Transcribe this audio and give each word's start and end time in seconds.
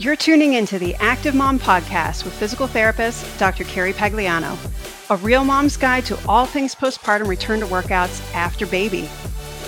You're 0.00 0.16
tuning 0.16 0.54
into 0.54 0.78
the 0.78 0.94
Active 0.94 1.34
Mom 1.34 1.58
podcast 1.58 2.24
with 2.24 2.32
physical 2.32 2.66
therapist 2.66 3.38
Dr. 3.38 3.64
Carrie 3.64 3.92
Pagliano, 3.92 4.56
a 5.10 5.16
real 5.18 5.44
mom's 5.44 5.76
guide 5.76 6.06
to 6.06 6.18
all 6.26 6.46
things 6.46 6.74
postpartum 6.74 7.28
return 7.28 7.60
to 7.60 7.66
workouts 7.66 8.22
after 8.32 8.66
baby. 8.66 9.10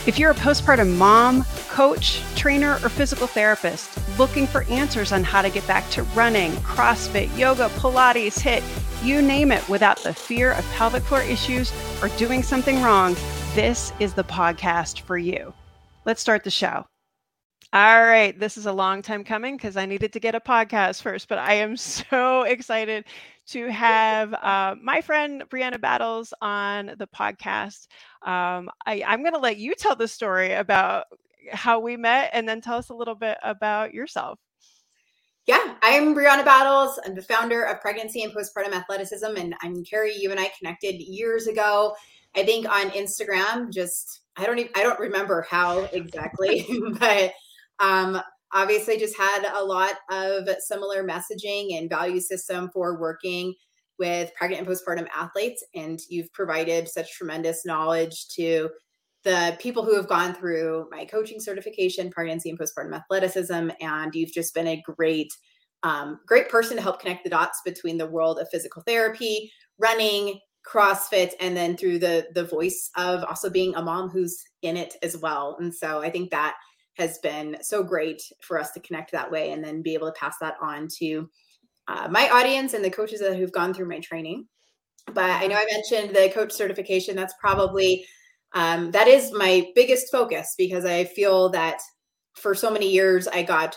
If 0.06 0.18
you're 0.18 0.30
a 0.30 0.34
postpartum 0.34 0.96
mom, 0.96 1.44
coach, 1.68 2.22
trainer, 2.34 2.76
or 2.82 2.88
physical 2.88 3.26
therapist 3.26 3.90
looking 4.18 4.46
for 4.46 4.62
answers 4.70 5.12
on 5.12 5.22
how 5.22 5.42
to 5.42 5.50
get 5.50 5.66
back 5.66 5.86
to 5.90 6.02
running, 6.14 6.52
CrossFit, 6.62 7.36
yoga, 7.36 7.68
Pilates, 7.76 8.40
HIIT, 8.40 9.04
you 9.04 9.20
name 9.20 9.52
it 9.52 9.68
without 9.68 9.98
the 9.98 10.14
fear 10.14 10.52
of 10.52 10.64
pelvic 10.70 11.02
floor 11.02 11.20
issues 11.20 11.70
or 12.00 12.08
doing 12.16 12.42
something 12.42 12.80
wrong, 12.80 13.14
this 13.54 13.92
is 14.00 14.14
the 14.14 14.24
podcast 14.24 15.00
for 15.00 15.18
you. 15.18 15.52
Let's 16.06 16.22
start 16.22 16.44
the 16.44 16.50
show. 16.50 16.86
All 17.74 18.02
right. 18.02 18.38
This 18.38 18.58
is 18.58 18.66
a 18.66 18.72
long 18.72 19.00
time 19.00 19.24
coming 19.24 19.56
because 19.56 19.78
I 19.78 19.86
needed 19.86 20.12
to 20.12 20.20
get 20.20 20.34
a 20.34 20.40
podcast 20.40 21.00
first, 21.00 21.26
but 21.26 21.38
I 21.38 21.54
am 21.54 21.74
so 21.78 22.42
excited 22.42 23.06
to 23.46 23.66
have 23.72 24.34
uh, 24.34 24.74
my 24.82 25.00
friend 25.00 25.42
Brianna 25.48 25.80
Battles 25.80 26.34
on 26.42 26.92
the 26.98 27.06
podcast. 27.06 27.86
Um, 28.20 28.68
I, 28.84 29.02
I'm 29.06 29.22
going 29.22 29.32
to 29.32 29.40
let 29.40 29.56
you 29.56 29.74
tell 29.74 29.96
the 29.96 30.06
story 30.06 30.52
about 30.52 31.06
how 31.50 31.80
we 31.80 31.96
met 31.96 32.28
and 32.34 32.46
then 32.46 32.60
tell 32.60 32.76
us 32.76 32.90
a 32.90 32.94
little 32.94 33.14
bit 33.14 33.38
about 33.42 33.94
yourself. 33.94 34.38
Yeah, 35.46 35.74
I'm 35.80 36.14
Brianna 36.14 36.44
Battles. 36.44 37.00
I'm 37.06 37.14
the 37.14 37.22
founder 37.22 37.64
of 37.64 37.80
Pregnancy 37.80 38.22
and 38.22 38.34
Postpartum 38.34 38.74
Athleticism. 38.74 39.34
And 39.38 39.54
I'm 39.62 39.82
Carrie. 39.82 40.14
You 40.14 40.30
and 40.30 40.38
I 40.38 40.50
connected 40.58 41.00
years 41.00 41.46
ago, 41.46 41.94
I 42.36 42.44
think 42.44 42.68
on 42.68 42.90
Instagram. 42.90 43.72
Just, 43.72 44.20
I 44.36 44.44
don't 44.44 44.58
even, 44.58 44.72
I 44.76 44.82
don't 44.82 45.00
remember 45.00 45.46
how 45.48 45.88
exactly, 45.92 46.68
but 47.00 47.32
um, 47.82 48.22
obviously, 48.52 48.96
just 48.96 49.16
had 49.16 49.44
a 49.54 49.62
lot 49.62 49.96
of 50.10 50.48
similar 50.60 51.04
messaging 51.04 51.76
and 51.76 51.90
value 51.90 52.20
system 52.20 52.70
for 52.72 52.98
working 52.98 53.54
with 53.98 54.32
pregnant 54.34 54.66
and 54.66 54.68
postpartum 54.68 55.08
athletes. 55.14 55.62
And 55.74 56.00
you've 56.08 56.32
provided 56.32 56.88
such 56.88 57.12
tremendous 57.12 57.66
knowledge 57.66 58.28
to 58.36 58.70
the 59.24 59.56
people 59.60 59.84
who 59.84 59.94
have 59.94 60.08
gone 60.08 60.34
through 60.34 60.88
my 60.90 61.04
coaching 61.04 61.40
certification, 61.40 62.10
pregnancy 62.10 62.50
and 62.50 62.58
postpartum 62.58 62.96
athleticism. 62.96 63.70
And 63.80 64.14
you've 64.14 64.32
just 64.32 64.54
been 64.54 64.66
a 64.66 64.82
great, 64.96 65.32
um, 65.82 66.20
great 66.26 66.48
person 66.48 66.76
to 66.76 66.82
help 66.82 67.00
connect 67.00 67.24
the 67.24 67.30
dots 67.30 67.60
between 67.64 67.98
the 67.98 68.06
world 68.06 68.38
of 68.38 68.48
physical 68.50 68.82
therapy, 68.86 69.52
running, 69.78 70.40
CrossFit, 70.66 71.32
and 71.40 71.56
then 71.56 71.76
through 71.76 71.98
the 71.98 72.28
the 72.34 72.44
voice 72.44 72.90
of 72.96 73.24
also 73.24 73.50
being 73.50 73.74
a 73.74 73.82
mom 73.82 74.08
who's 74.08 74.42
in 74.62 74.76
it 74.76 74.94
as 75.02 75.16
well. 75.16 75.56
And 75.60 75.74
so 75.74 76.00
I 76.00 76.10
think 76.10 76.30
that 76.30 76.54
has 76.94 77.18
been 77.18 77.56
so 77.62 77.82
great 77.82 78.22
for 78.40 78.58
us 78.58 78.72
to 78.72 78.80
connect 78.80 79.12
that 79.12 79.30
way 79.30 79.52
and 79.52 79.64
then 79.64 79.82
be 79.82 79.94
able 79.94 80.08
to 80.08 80.18
pass 80.18 80.36
that 80.40 80.56
on 80.60 80.88
to 80.98 81.28
uh, 81.88 82.08
my 82.10 82.28
audience 82.30 82.74
and 82.74 82.84
the 82.84 82.90
coaches 82.90 83.20
that 83.20 83.36
who've 83.36 83.52
gone 83.52 83.72
through 83.72 83.88
my 83.88 84.00
training. 84.00 84.46
But 85.12 85.30
I 85.30 85.46
know 85.46 85.56
I 85.56 85.66
mentioned 85.70 86.14
the 86.14 86.30
coach 86.32 86.52
certification. 86.52 87.16
That's 87.16 87.34
probably 87.40 88.06
um, 88.54 88.90
that 88.90 89.08
is 89.08 89.32
my 89.32 89.70
biggest 89.74 90.12
focus 90.12 90.54
because 90.56 90.84
I 90.84 91.04
feel 91.04 91.48
that 91.50 91.80
for 92.36 92.54
so 92.54 92.70
many 92.70 92.90
years 92.90 93.26
I 93.26 93.42
got, 93.42 93.76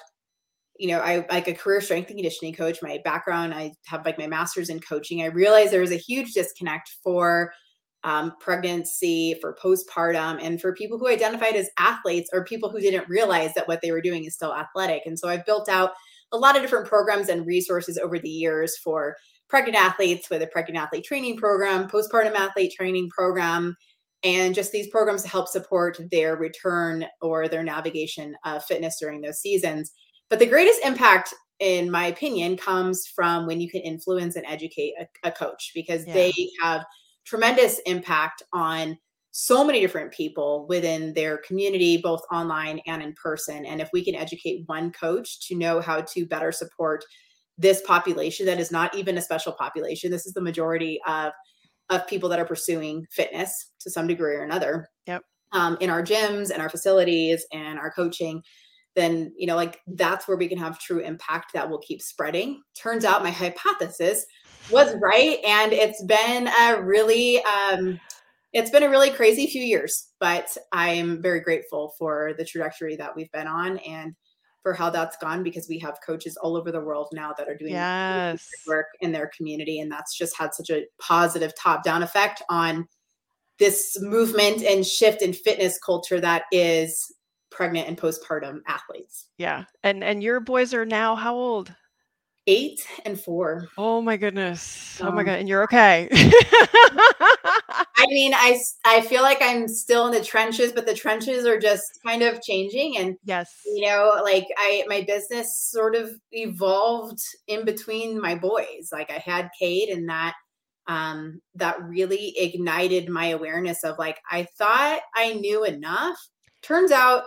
you 0.77 0.89
know, 0.89 0.99
I 0.99 1.25
like 1.31 1.47
a 1.47 1.53
career 1.53 1.81
strength 1.81 2.09
and 2.09 2.17
conditioning 2.17 2.53
coach. 2.53 2.79
My 2.81 2.99
background, 3.03 3.53
I 3.53 3.71
have 3.85 4.05
like 4.05 4.19
my 4.19 4.27
master's 4.27 4.69
in 4.69 4.79
coaching. 4.81 5.21
I 5.21 5.27
realized 5.27 5.71
there 5.71 5.81
was 5.81 5.91
a 5.91 5.97
huge 5.97 6.33
disconnect 6.33 6.91
for 7.03 7.51
um, 8.05 8.33
pregnancy, 8.39 9.35
for 9.41 9.57
postpartum, 9.61 10.37
and 10.41 10.61
for 10.61 10.73
people 10.73 10.97
who 10.97 11.07
identified 11.07 11.55
as 11.55 11.69
athletes 11.77 12.29
or 12.31 12.45
people 12.45 12.69
who 12.69 12.79
didn't 12.79 13.09
realize 13.09 13.53
that 13.55 13.67
what 13.67 13.81
they 13.81 13.91
were 13.91 14.01
doing 14.01 14.23
is 14.23 14.35
still 14.35 14.53
athletic. 14.53 15.01
And 15.05 15.17
so 15.17 15.27
I've 15.27 15.45
built 15.45 15.67
out 15.67 15.91
a 16.31 16.37
lot 16.37 16.55
of 16.55 16.61
different 16.61 16.87
programs 16.87 17.29
and 17.29 17.45
resources 17.45 17.97
over 17.97 18.19
the 18.19 18.29
years 18.29 18.77
for 18.77 19.15
pregnant 19.49 19.75
athletes 19.75 20.29
with 20.29 20.43
a 20.43 20.47
pregnant 20.47 20.77
athlete 20.77 21.03
training 21.03 21.37
program, 21.37 21.89
postpartum 21.89 22.35
athlete 22.35 22.73
training 22.77 23.09
program, 23.09 23.75
and 24.23 24.53
just 24.53 24.71
these 24.71 24.87
programs 24.89 25.23
to 25.23 25.27
help 25.27 25.47
support 25.47 25.99
their 26.11 26.35
return 26.35 27.05
or 27.21 27.47
their 27.47 27.63
navigation 27.63 28.35
of 28.45 28.63
fitness 28.63 28.97
during 28.99 29.21
those 29.21 29.39
seasons. 29.39 29.91
But 30.29 30.39
the 30.39 30.45
greatest 30.45 30.79
impact 30.85 31.33
in 31.59 31.89
my 31.89 32.07
opinion 32.07 32.57
comes 32.57 33.07
from 33.07 33.47
when 33.47 33.61
you 33.61 33.69
can 33.69 33.81
influence 33.81 34.35
and 34.35 34.45
educate 34.45 34.93
a, 34.99 35.27
a 35.27 35.31
coach 35.31 35.71
because 35.73 36.05
yeah. 36.05 36.13
they 36.13 36.33
have 36.61 36.85
tremendous 37.25 37.79
impact 37.85 38.43
on 38.53 38.97
so 39.31 39.65
many 39.65 39.81
different 39.81 40.13
people 40.13 40.65
within 40.69 41.13
their 41.13 41.39
community, 41.39 41.97
both 41.97 42.21
online 42.31 42.79
and 42.87 43.03
in 43.03 43.13
person. 43.21 43.65
And 43.65 43.81
if 43.81 43.89
we 43.91 44.03
can 44.03 44.15
educate 44.15 44.63
one 44.67 44.93
coach 44.93 45.45
to 45.47 45.55
know 45.55 45.81
how 45.81 46.01
to 46.01 46.25
better 46.25 46.53
support 46.53 47.03
this 47.57 47.81
population 47.81 48.45
that 48.45 48.61
is 48.61 48.71
not 48.71 48.95
even 48.95 49.17
a 49.17 49.21
special 49.21 49.51
population, 49.51 50.09
this 50.09 50.25
is 50.25 50.33
the 50.33 50.41
majority 50.41 51.01
of 51.05 51.33
of 51.89 52.07
people 52.07 52.29
that 52.29 52.39
are 52.39 52.45
pursuing 52.45 53.05
fitness 53.11 53.71
to 53.79 53.91
some 53.91 54.07
degree 54.07 54.35
or 54.35 54.43
another. 54.43 54.89
Yep. 55.05 55.21
Um, 55.51 55.77
in 55.81 55.89
our 55.89 56.01
gyms 56.01 56.49
and 56.49 56.61
our 56.61 56.69
facilities 56.69 57.45
and 57.51 57.77
our 57.77 57.91
coaching, 57.91 58.41
then 58.95 59.33
you 59.37 59.47
know, 59.47 59.55
like 59.55 59.81
that's 59.85 60.27
where 60.27 60.37
we 60.37 60.47
can 60.47 60.57
have 60.57 60.79
true 60.79 60.99
impact 60.99 61.51
that 61.53 61.69
will 61.69 61.79
keep 61.79 62.01
spreading. 62.01 62.61
Turns 62.75 63.03
out 63.03 63.21
my 63.21 63.31
hypothesis 63.31 64.25
was 64.71 64.95
right 65.01 65.39
and 65.45 65.73
it's 65.73 66.03
been 66.03 66.47
a 66.47 66.81
really 66.81 67.41
um 67.43 67.99
it's 68.53 68.71
been 68.71 68.83
a 68.83 68.89
really 68.89 69.09
crazy 69.09 69.47
few 69.47 69.61
years 69.61 70.09
but 70.19 70.57
i'm 70.71 71.21
very 71.21 71.39
grateful 71.39 71.93
for 71.97 72.33
the 72.37 72.45
trajectory 72.45 72.95
that 72.95 73.15
we've 73.15 73.31
been 73.31 73.47
on 73.47 73.77
and 73.79 74.15
for 74.63 74.73
how 74.73 74.89
that's 74.89 75.15
gone 75.17 75.43
because 75.43 75.67
we 75.69 75.77
have 75.77 75.99
coaches 76.03 76.35
all 76.37 76.57
over 76.57 76.71
the 76.71 76.81
world 76.81 77.07
now 77.13 77.31
that 77.37 77.47
are 77.47 77.55
doing 77.55 77.73
yes. 77.73 78.49
work 78.65 78.87
in 78.99 79.11
their 79.11 79.29
community 79.37 79.79
and 79.79 79.91
that's 79.91 80.17
just 80.17 80.35
had 80.35 80.55
such 80.55 80.71
a 80.71 80.85
positive 80.99 81.53
top 81.61 81.83
down 81.83 82.01
effect 82.01 82.41
on 82.49 82.87
this 83.59 83.95
movement 84.01 84.63
and 84.63 84.83
shift 84.83 85.21
in 85.21 85.33
fitness 85.33 85.77
culture 85.85 86.19
that 86.19 86.45
is 86.51 87.13
pregnant 87.51 87.87
and 87.87 87.95
postpartum 87.95 88.57
athletes 88.67 89.27
yeah 89.37 89.65
and 89.83 90.03
and 90.03 90.23
your 90.23 90.39
boys 90.39 90.73
are 90.73 90.85
now 90.85 91.15
how 91.15 91.35
old 91.35 91.71
eight 92.47 92.85
and 93.05 93.19
four. 93.19 93.67
Oh 93.77 94.01
my 94.01 94.17
goodness. 94.17 95.01
Um, 95.01 95.09
oh 95.09 95.11
my 95.11 95.23
god. 95.23 95.39
And 95.39 95.49
you're 95.49 95.63
okay. 95.63 96.09
I 96.11 98.05
mean, 98.07 98.33
I 98.33 98.59
I 98.85 99.01
feel 99.01 99.21
like 99.21 99.39
I'm 99.41 99.67
still 99.67 100.05
in 100.07 100.13
the 100.13 100.23
trenches, 100.23 100.71
but 100.71 100.85
the 100.85 100.93
trenches 100.93 101.45
are 101.45 101.59
just 101.59 101.83
kind 102.05 102.21
of 102.21 102.41
changing. 102.41 102.97
And 102.97 103.17
yes, 103.23 103.61
you 103.65 103.85
know, 103.85 104.21
like 104.23 104.45
I 104.57 104.83
my 104.87 105.01
business 105.01 105.69
sort 105.71 105.95
of 105.95 106.11
evolved 106.31 107.19
in 107.47 107.65
between 107.65 108.21
my 108.21 108.35
boys. 108.35 108.89
Like 108.91 109.09
I 109.09 109.17
had 109.17 109.49
Cade 109.59 109.89
and 109.89 110.07
that 110.09 110.35
um 110.87 111.41
that 111.55 111.81
really 111.81 112.37
ignited 112.37 113.09
my 113.09 113.27
awareness 113.27 113.83
of 113.83 113.97
like 113.97 114.19
I 114.29 114.47
thought 114.57 114.99
I 115.15 115.33
knew 115.33 115.63
enough. 115.63 116.17
Turns 116.61 116.91
out 116.91 117.23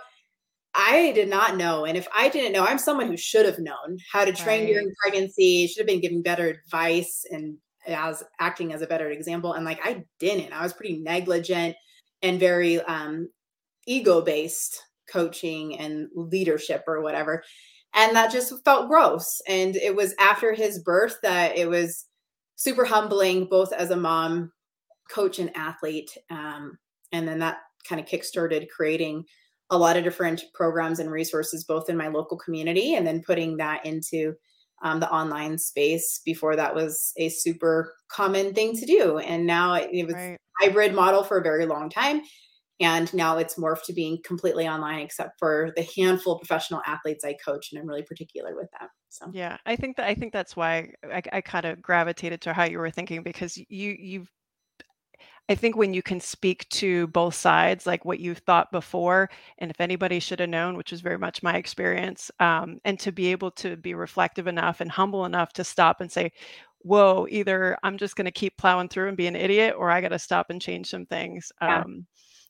I 0.78 1.10
did 1.12 1.28
not 1.28 1.56
know. 1.56 1.84
And 1.84 1.98
if 1.98 2.06
I 2.14 2.28
didn't 2.28 2.52
know, 2.52 2.64
I'm 2.64 2.78
someone 2.78 3.08
who 3.08 3.16
should 3.16 3.44
have 3.44 3.58
known 3.58 3.98
how 4.12 4.24
to 4.24 4.32
train 4.32 4.60
right. 4.60 4.72
during 4.72 4.94
pregnancy, 5.02 5.66
should 5.66 5.80
have 5.80 5.88
been 5.88 6.00
given 6.00 6.22
better 6.22 6.46
advice 6.46 7.24
and 7.30 7.56
as 7.88 8.22
acting 8.38 8.72
as 8.72 8.80
a 8.80 8.86
better 8.86 9.10
example. 9.10 9.54
And 9.54 9.64
like 9.64 9.80
I 9.84 10.04
didn't. 10.20 10.52
I 10.52 10.62
was 10.62 10.72
pretty 10.72 10.98
negligent 10.98 11.74
and 12.22 12.38
very 12.38 12.80
um 12.82 13.28
ego 13.86 14.20
based 14.20 14.80
coaching 15.10 15.76
and 15.78 16.08
leadership 16.14 16.84
or 16.86 17.02
whatever. 17.02 17.42
And 17.94 18.14
that 18.14 18.30
just 18.30 18.52
felt 18.64 18.88
gross. 18.88 19.40
And 19.48 19.74
it 19.74 19.96
was 19.96 20.14
after 20.20 20.52
his 20.52 20.78
birth 20.80 21.16
that 21.22 21.56
it 21.56 21.68
was 21.68 22.06
super 22.54 22.84
humbling, 22.84 23.46
both 23.46 23.72
as 23.72 23.90
a 23.90 23.96
mom, 23.96 24.52
coach, 25.10 25.40
and 25.40 25.50
athlete. 25.56 26.10
Um, 26.30 26.78
and 27.12 27.26
then 27.26 27.40
that 27.40 27.56
kind 27.88 28.00
of 28.00 28.06
kickstarted 28.06 28.68
creating 28.68 29.24
a 29.70 29.78
lot 29.78 29.96
of 29.96 30.04
different 30.04 30.42
programs 30.54 30.98
and 30.98 31.10
resources, 31.10 31.64
both 31.64 31.90
in 31.90 31.96
my 31.96 32.08
local 32.08 32.38
community 32.38 32.94
and 32.94 33.06
then 33.06 33.22
putting 33.22 33.58
that 33.58 33.84
into 33.84 34.34
um, 34.82 35.00
the 35.00 35.10
online 35.10 35.58
space. 35.58 36.20
Before 36.24 36.56
that 36.56 36.74
was 36.74 37.12
a 37.16 37.28
super 37.28 37.94
common 38.10 38.54
thing 38.54 38.76
to 38.76 38.86
do. 38.86 39.18
And 39.18 39.46
now 39.46 39.74
it, 39.74 39.90
it 39.92 40.06
was 40.06 40.14
right. 40.14 40.38
hybrid 40.60 40.94
model 40.94 41.22
for 41.22 41.38
a 41.38 41.42
very 41.42 41.66
long 41.66 41.90
time. 41.90 42.22
And 42.80 43.12
now 43.12 43.38
it's 43.38 43.56
morphed 43.56 43.84
to 43.86 43.92
being 43.92 44.18
completely 44.24 44.68
online, 44.68 45.00
except 45.00 45.38
for 45.38 45.72
the 45.74 45.86
handful 45.96 46.34
of 46.34 46.40
professional 46.40 46.80
athletes 46.86 47.24
I 47.24 47.34
coach, 47.44 47.72
and 47.72 47.80
I'm 47.80 47.88
really 47.88 48.04
particular 48.04 48.54
with 48.54 48.68
that. 48.78 48.90
So 49.08 49.28
yeah, 49.32 49.56
I 49.66 49.74
think 49.74 49.96
that 49.96 50.06
I 50.06 50.14
think 50.14 50.32
that's 50.32 50.54
why 50.54 50.92
I, 51.02 51.22
I 51.32 51.40
kind 51.40 51.64
of 51.64 51.82
gravitated 51.82 52.40
to 52.42 52.52
how 52.52 52.64
you 52.64 52.78
were 52.78 52.90
thinking 52.90 53.24
because 53.24 53.56
you 53.56 53.96
you've 53.98 54.30
I 55.48 55.54
think 55.54 55.76
when 55.76 55.94
you 55.94 56.02
can 56.02 56.20
speak 56.20 56.68
to 56.70 57.06
both 57.08 57.34
sides, 57.34 57.86
like 57.86 58.04
what 58.04 58.20
you 58.20 58.34
thought 58.34 58.70
before, 58.70 59.30
and 59.58 59.70
if 59.70 59.80
anybody 59.80 60.20
should 60.20 60.40
have 60.40 60.50
known, 60.50 60.76
which 60.76 60.90
was 60.90 61.00
very 61.00 61.18
much 61.18 61.42
my 61.42 61.56
experience, 61.56 62.30
um, 62.38 62.80
and 62.84 63.00
to 63.00 63.12
be 63.12 63.28
able 63.28 63.50
to 63.52 63.76
be 63.76 63.94
reflective 63.94 64.46
enough 64.46 64.80
and 64.80 64.90
humble 64.90 65.24
enough 65.24 65.52
to 65.54 65.64
stop 65.64 66.00
and 66.00 66.12
say, 66.12 66.32
whoa, 66.80 67.26
either 67.30 67.76
I'm 67.82 67.96
just 67.96 68.16
going 68.16 68.26
to 68.26 68.30
keep 68.30 68.56
plowing 68.56 68.88
through 68.88 69.08
and 69.08 69.16
be 69.16 69.26
an 69.26 69.36
idiot, 69.36 69.74
or 69.76 69.90
I 69.90 70.00
got 70.00 70.08
to 70.08 70.18
stop 70.18 70.50
and 70.50 70.60
change 70.60 70.90
some 70.90 71.06
things. 71.06 71.50
Yeah. 71.60 71.80
Um, 71.80 72.06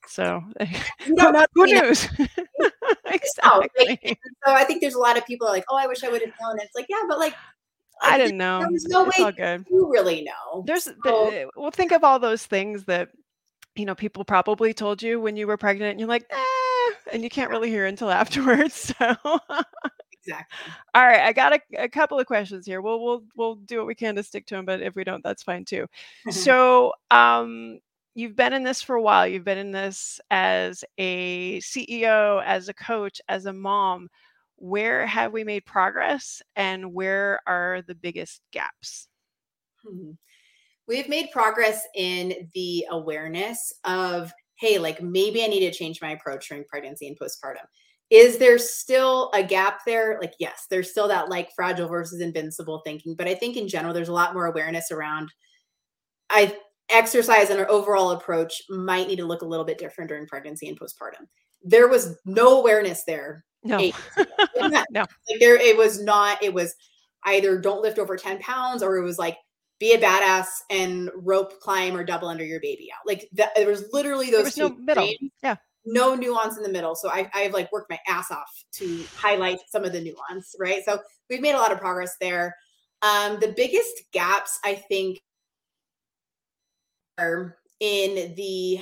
so, 0.06 0.42
who 1.04 1.66
knows? 1.66 2.08
exactly. 3.06 3.68
Like, 3.86 4.18
so 4.44 4.52
I 4.52 4.64
think 4.64 4.80
there's 4.80 4.94
a 4.94 4.98
lot 4.98 5.16
of 5.16 5.26
people 5.26 5.46
like, 5.46 5.64
oh, 5.70 5.76
I 5.76 5.86
wish 5.86 6.02
I 6.04 6.08
would 6.08 6.22
have 6.22 6.32
known. 6.40 6.58
It's 6.60 6.74
like, 6.74 6.86
yeah, 6.88 7.02
but 7.08 7.18
like 7.18 7.34
I, 8.02 8.14
I 8.14 8.18
didn't 8.18 8.38
know. 8.38 8.66
There's 8.68 8.84
no 8.86 9.06
it's 9.06 9.18
way 9.18 9.64
you 9.70 9.90
really 9.90 10.22
know. 10.22 10.62
There's 10.66 10.84
so, 10.84 10.94
the, 11.02 11.50
well, 11.56 11.70
think 11.70 11.92
of 11.92 12.04
all 12.04 12.18
those 12.18 12.44
things 12.46 12.84
that 12.84 13.10
you 13.76 13.84
know 13.84 13.94
people 13.94 14.24
probably 14.24 14.72
told 14.74 15.02
you 15.02 15.20
when 15.20 15.36
you 15.36 15.46
were 15.46 15.56
pregnant, 15.56 15.92
and 15.92 16.00
you're 16.00 16.08
like, 16.08 16.26
eh, 16.30 16.94
and 17.12 17.22
you 17.22 17.30
can't 17.30 17.50
really 17.50 17.70
hear 17.70 17.86
until 17.86 18.10
afterwards. 18.10 18.94
So 18.98 19.16
exactly. 20.28 20.72
All 20.94 21.06
right, 21.06 21.20
I 21.20 21.32
got 21.32 21.54
a, 21.54 21.60
a, 21.78 21.88
couple 21.88 22.18
of 22.18 22.26
questions 22.26 22.66
here. 22.66 22.80
We'll 22.80 23.02
we'll 23.02 23.24
we'll 23.36 23.54
do 23.56 23.78
what 23.78 23.86
we 23.86 23.94
can 23.94 24.16
to 24.16 24.22
stick 24.22 24.46
to 24.46 24.56
them, 24.56 24.64
but 24.64 24.82
if 24.82 24.94
we 24.94 25.04
don't, 25.04 25.22
that's 25.22 25.42
fine 25.42 25.64
too. 25.64 25.86
so, 26.30 26.92
um, 27.10 27.78
you've 28.14 28.36
been 28.36 28.52
in 28.52 28.64
this 28.64 28.82
for 28.82 28.96
a 28.96 29.02
while. 29.02 29.26
You've 29.26 29.44
been 29.44 29.58
in 29.58 29.72
this 29.72 30.20
as 30.30 30.84
a 30.98 31.60
CEO, 31.60 32.42
as 32.44 32.68
a 32.68 32.74
coach, 32.74 33.20
as 33.28 33.46
a 33.46 33.52
mom 33.52 34.08
where 34.58 35.06
have 35.06 35.32
we 35.32 35.44
made 35.44 35.64
progress 35.64 36.42
and 36.56 36.92
where 36.92 37.40
are 37.46 37.82
the 37.86 37.94
biggest 37.94 38.40
gaps? 38.52 39.08
Hmm. 39.86 40.12
We've 40.86 41.08
made 41.08 41.30
progress 41.32 41.82
in 41.94 42.48
the 42.54 42.86
awareness 42.90 43.72
of, 43.84 44.32
hey, 44.58 44.78
like 44.78 45.02
maybe 45.02 45.44
I 45.44 45.46
need 45.46 45.60
to 45.60 45.70
change 45.70 46.00
my 46.02 46.10
approach 46.10 46.48
during 46.48 46.64
pregnancy 46.64 47.06
and 47.06 47.18
postpartum. 47.18 47.66
Is 48.10 48.38
there 48.38 48.58
still 48.58 49.30
a 49.34 49.42
gap 49.42 49.80
there? 49.86 50.18
Like, 50.20 50.32
yes, 50.40 50.66
there's 50.70 50.90
still 50.90 51.08
that 51.08 51.28
like 51.28 51.50
fragile 51.54 51.88
versus 51.88 52.22
invincible 52.22 52.80
thinking, 52.84 53.14
but 53.14 53.28
I 53.28 53.34
think 53.34 53.56
in 53.56 53.68
general, 53.68 53.92
there's 53.92 54.08
a 54.08 54.14
lot 54.14 54.32
more 54.32 54.46
awareness 54.46 54.90
around. 54.90 55.30
I 56.30 56.56
exercise 56.88 57.50
and 57.50 57.60
our 57.60 57.70
overall 57.70 58.12
approach 58.12 58.62
might 58.70 59.08
need 59.08 59.16
to 59.16 59.26
look 59.26 59.42
a 59.42 59.46
little 59.46 59.66
bit 59.66 59.78
different 59.78 60.08
during 60.08 60.26
pregnancy 60.26 60.68
and 60.68 60.80
postpartum. 60.80 61.26
There 61.62 61.88
was 61.88 62.16
no 62.24 62.58
awareness 62.60 63.04
there 63.04 63.44
no. 63.64 63.78
no. 64.90 65.06
Like 65.30 65.40
there 65.40 65.56
it 65.56 65.76
was 65.76 66.02
not, 66.02 66.42
it 66.42 66.52
was 66.52 66.74
either 67.24 67.58
don't 67.58 67.82
lift 67.82 67.98
over 67.98 68.16
10 68.16 68.38
pounds 68.40 68.82
or 68.82 68.96
it 68.96 69.02
was 69.02 69.18
like 69.18 69.36
be 69.78 69.92
a 69.92 69.98
badass 69.98 70.46
and 70.70 71.10
rope 71.14 71.60
climb 71.60 71.96
or 71.96 72.04
double 72.04 72.28
under 72.28 72.44
your 72.44 72.60
baby 72.60 72.88
out. 72.92 73.06
Like 73.06 73.28
that 73.34 73.54
there 73.54 73.68
was 73.68 73.84
literally 73.92 74.30
those 74.30 74.44
was 74.44 74.56
no 74.56 74.70
middle. 74.70 75.08
Yeah. 75.42 75.56
No 75.84 76.14
nuance 76.14 76.56
in 76.56 76.62
the 76.62 76.68
middle. 76.68 76.94
So 76.94 77.08
I, 77.08 77.30
I've 77.32 77.52
like 77.52 77.72
worked 77.72 77.90
my 77.90 77.98
ass 78.06 78.30
off 78.30 78.64
to 78.72 79.04
highlight 79.16 79.60
some 79.68 79.84
of 79.84 79.92
the 79.92 80.00
nuance, 80.00 80.54
right? 80.58 80.84
So 80.84 81.00
we've 81.30 81.40
made 81.40 81.54
a 81.54 81.58
lot 81.58 81.72
of 81.72 81.78
progress 81.78 82.16
there. 82.20 82.54
Um, 83.02 83.38
the 83.40 83.54
biggest 83.56 84.02
gaps 84.12 84.58
I 84.64 84.74
think 84.74 85.20
are 87.18 87.56
in 87.80 88.34
the 88.34 88.80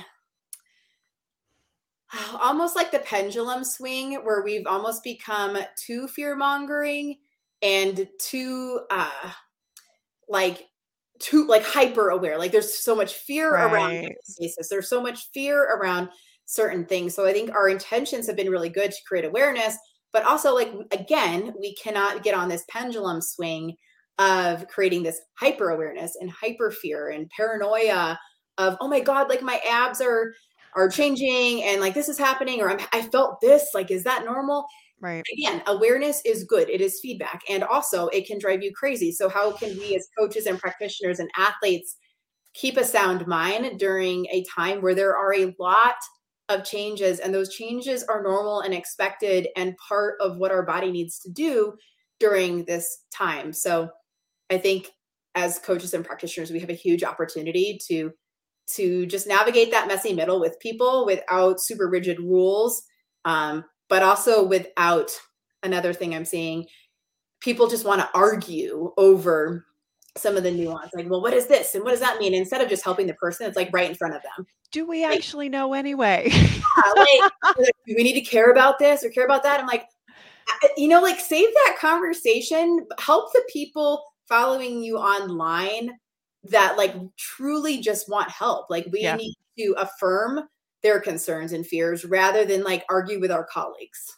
almost 2.40 2.76
like 2.76 2.90
the 2.90 2.98
pendulum 3.00 3.64
swing 3.64 4.14
where 4.24 4.42
we've 4.42 4.66
almost 4.66 5.02
become 5.02 5.56
too 5.76 6.08
fear 6.08 6.36
mongering 6.36 7.16
and 7.62 8.06
too 8.20 8.80
uh 8.90 9.30
like 10.28 10.66
too 11.18 11.46
like 11.46 11.64
hyper 11.64 12.10
aware 12.10 12.38
like 12.38 12.52
there's 12.52 12.74
so 12.74 12.94
much 12.94 13.14
fear 13.14 13.54
right. 13.54 13.72
around 13.72 14.14
basis 14.38 14.68
there's 14.68 14.88
so 14.88 15.00
much 15.00 15.30
fear 15.32 15.62
around 15.76 16.08
certain 16.44 16.84
things. 16.84 17.14
So 17.14 17.26
i 17.26 17.32
think 17.32 17.50
our 17.50 17.68
intentions 17.68 18.26
have 18.26 18.36
been 18.36 18.50
really 18.50 18.68
good 18.68 18.90
to 18.92 19.04
create 19.06 19.24
awareness 19.24 19.76
but 20.12 20.24
also 20.24 20.54
like 20.54 20.72
again 20.92 21.52
we 21.58 21.74
cannot 21.74 22.22
get 22.22 22.34
on 22.34 22.48
this 22.48 22.64
pendulum 22.68 23.20
swing 23.20 23.74
of 24.18 24.66
creating 24.68 25.02
this 25.02 25.20
hyper 25.34 25.70
awareness 25.70 26.16
and 26.20 26.30
hyper 26.30 26.70
fear 26.70 27.08
and 27.08 27.30
paranoia 27.30 28.18
of 28.58 28.76
oh 28.80 28.88
my 28.88 29.00
god 29.00 29.28
like 29.28 29.42
my 29.42 29.60
abs 29.68 30.00
are 30.00 30.32
are 30.76 30.88
changing 30.88 31.64
and 31.64 31.80
like 31.80 31.94
this 31.94 32.08
is 32.08 32.18
happening 32.18 32.60
or 32.60 32.70
I'm, 32.70 32.78
i 32.92 33.02
felt 33.02 33.40
this 33.40 33.70
like 33.74 33.90
is 33.90 34.04
that 34.04 34.24
normal? 34.24 34.66
Right. 35.00 35.24
Again 35.32 35.62
awareness 35.66 36.22
is 36.24 36.44
good. 36.44 36.70
It 36.70 36.80
is 36.80 37.00
feedback. 37.00 37.40
And 37.48 37.64
also 37.64 38.08
it 38.08 38.26
can 38.26 38.38
drive 38.38 38.62
you 38.62 38.72
crazy. 38.72 39.10
So 39.12 39.28
how 39.28 39.52
can 39.52 39.76
we 39.78 39.96
as 39.96 40.08
coaches 40.18 40.46
and 40.46 40.58
practitioners 40.58 41.18
and 41.18 41.30
athletes 41.36 41.96
keep 42.54 42.76
a 42.76 42.84
sound 42.84 43.26
mind 43.26 43.78
during 43.78 44.26
a 44.26 44.44
time 44.54 44.80
where 44.80 44.94
there 44.94 45.16
are 45.16 45.34
a 45.34 45.54
lot 45.58 45.96
of 46.48 46.64
changes 46.64 47.18
and 47.18 47.34
those 47.34 47.54
changes 47.54 48.04
are 48.04 48.22
normal 48.22 48.60
and 48.60 48.72
expected 48.72 49.48
and 49.56 49.76
part 49.88 50.14
of 50.20 50.36
what 50.36 50.52
our 50.52 50.64
body 50.64 50.90
needs 50.90 51.18
to 51.18 51.30
do 51.30 51.74
during 52.20 52.64
this 52.64 53.04
time? 53.12 53.52
So 53.52 53.90
i 54.50 54.58
think 54.58 54.90
as 55.34 55.58
coaches 55.58 55.92
and 55.92 56.04
practitioners 56.04 56.50
we 56.50 56.60
have 56.60 56.70
a 56.70 56.74
huge 56.74 57.02
opportunity 57.02 57.78
to 57.88 58.12
to 58.74 59.06
just 59.06 59.26
navigate 59.26 59.70
that 59.70 59.88
messy 59.88 60.12
middle 60.12 60.40
with 60.40 60.58
people 60.60 61.06
without 61.06 61.60
super 61.60 61.88
rigid 61.88 62.18
rules, 62.20 62.82
um, 63.24 63.64
but 63.88 64.02
also 64.02 64.44
without 64.44 65.10
another 65.62 65.92
thing 65.92 66.14
I'm 66.14 66.24
seeing. 66.24 66.66
People 67.40 67.68
just 67.68 67.84
want 67.84 68.00
to 68.00 68.10
argue 68.14 68.92
over 68.96 69.66
some 70.16 70.36
of 70.36 70.42
the 70.42 70.50
nuance, 70.50 70.92
like, 70.94 71.08
well, 71.08 71.20
what 71.20 71.34
is 71.34 71.46
this 71.46 71.74
and 71.74 71.84
what 71.84 71.90
does 71.90 72.00
that 72.00 72.18
mean? 72.18 72.34
Instead 72.34 72.60
of 72.60 72.68
just 72.68 72.82
helping 72.82 73.06
the 73.06 73.14
person, 73.14 73.46
it's 73.46 73.56
like 73.56 73.70
right 73.72 73.88
in 73.88 73.94
front 73.94 74.14
of 74.14 74.22
them. 74.22 74.46
Do 74.72 74.86
we 74.86 75.04
actually 75.04 75.48
know 75.48 75.74
anyway? 75.74 76.28
yeah, 76.32 76.92
like, 76.96 77.32
do 77.86 77.94
we 77.96 78.02
need 78.02 78.14
to 78.14 78.20
care 78.20 78.50
about 78.50 78.78
this 78.78 79.04
or 79.04 79.10
care 79.10 79.24
about 79.26 79.42
that? 79.42 79.60
I'm 79.60 79.66
like, 79.66 79.84
you 80.76 80.88
know, 80.88 81.00
like 81.00 81.20
save 81.20 81.52
that 81.52 81.76
conversation, 81.78 82.86
help 82.98 83.32
the 83.32 83.42
people 83.52 84.02
following 84.28 84.82
you 84.82 84.96
online 84.98 85.92
that 86.50 86.76
like 86.76 86.94
truly 87.16 87.78
just 87.78 88.08
want 88.08 88.30
help. 88.30 88.70
Like 88.70 88.86
we 88.92 89.02
yeah. 89.02 89.16
need 89.16 89.34
to 89.58 89.74
affirm 89.78 90.48
their 90.82 91.00
concerns 91.00 91.52
and 91.52 91.66
fears 91.66 92.04
rather 92.04 92.44
than 92.44 92.62
like 92.62 92.84
argue 92.88 93.20
with 93.20 93.30
our 93.30 93.44
colleagues. 93.44 94.16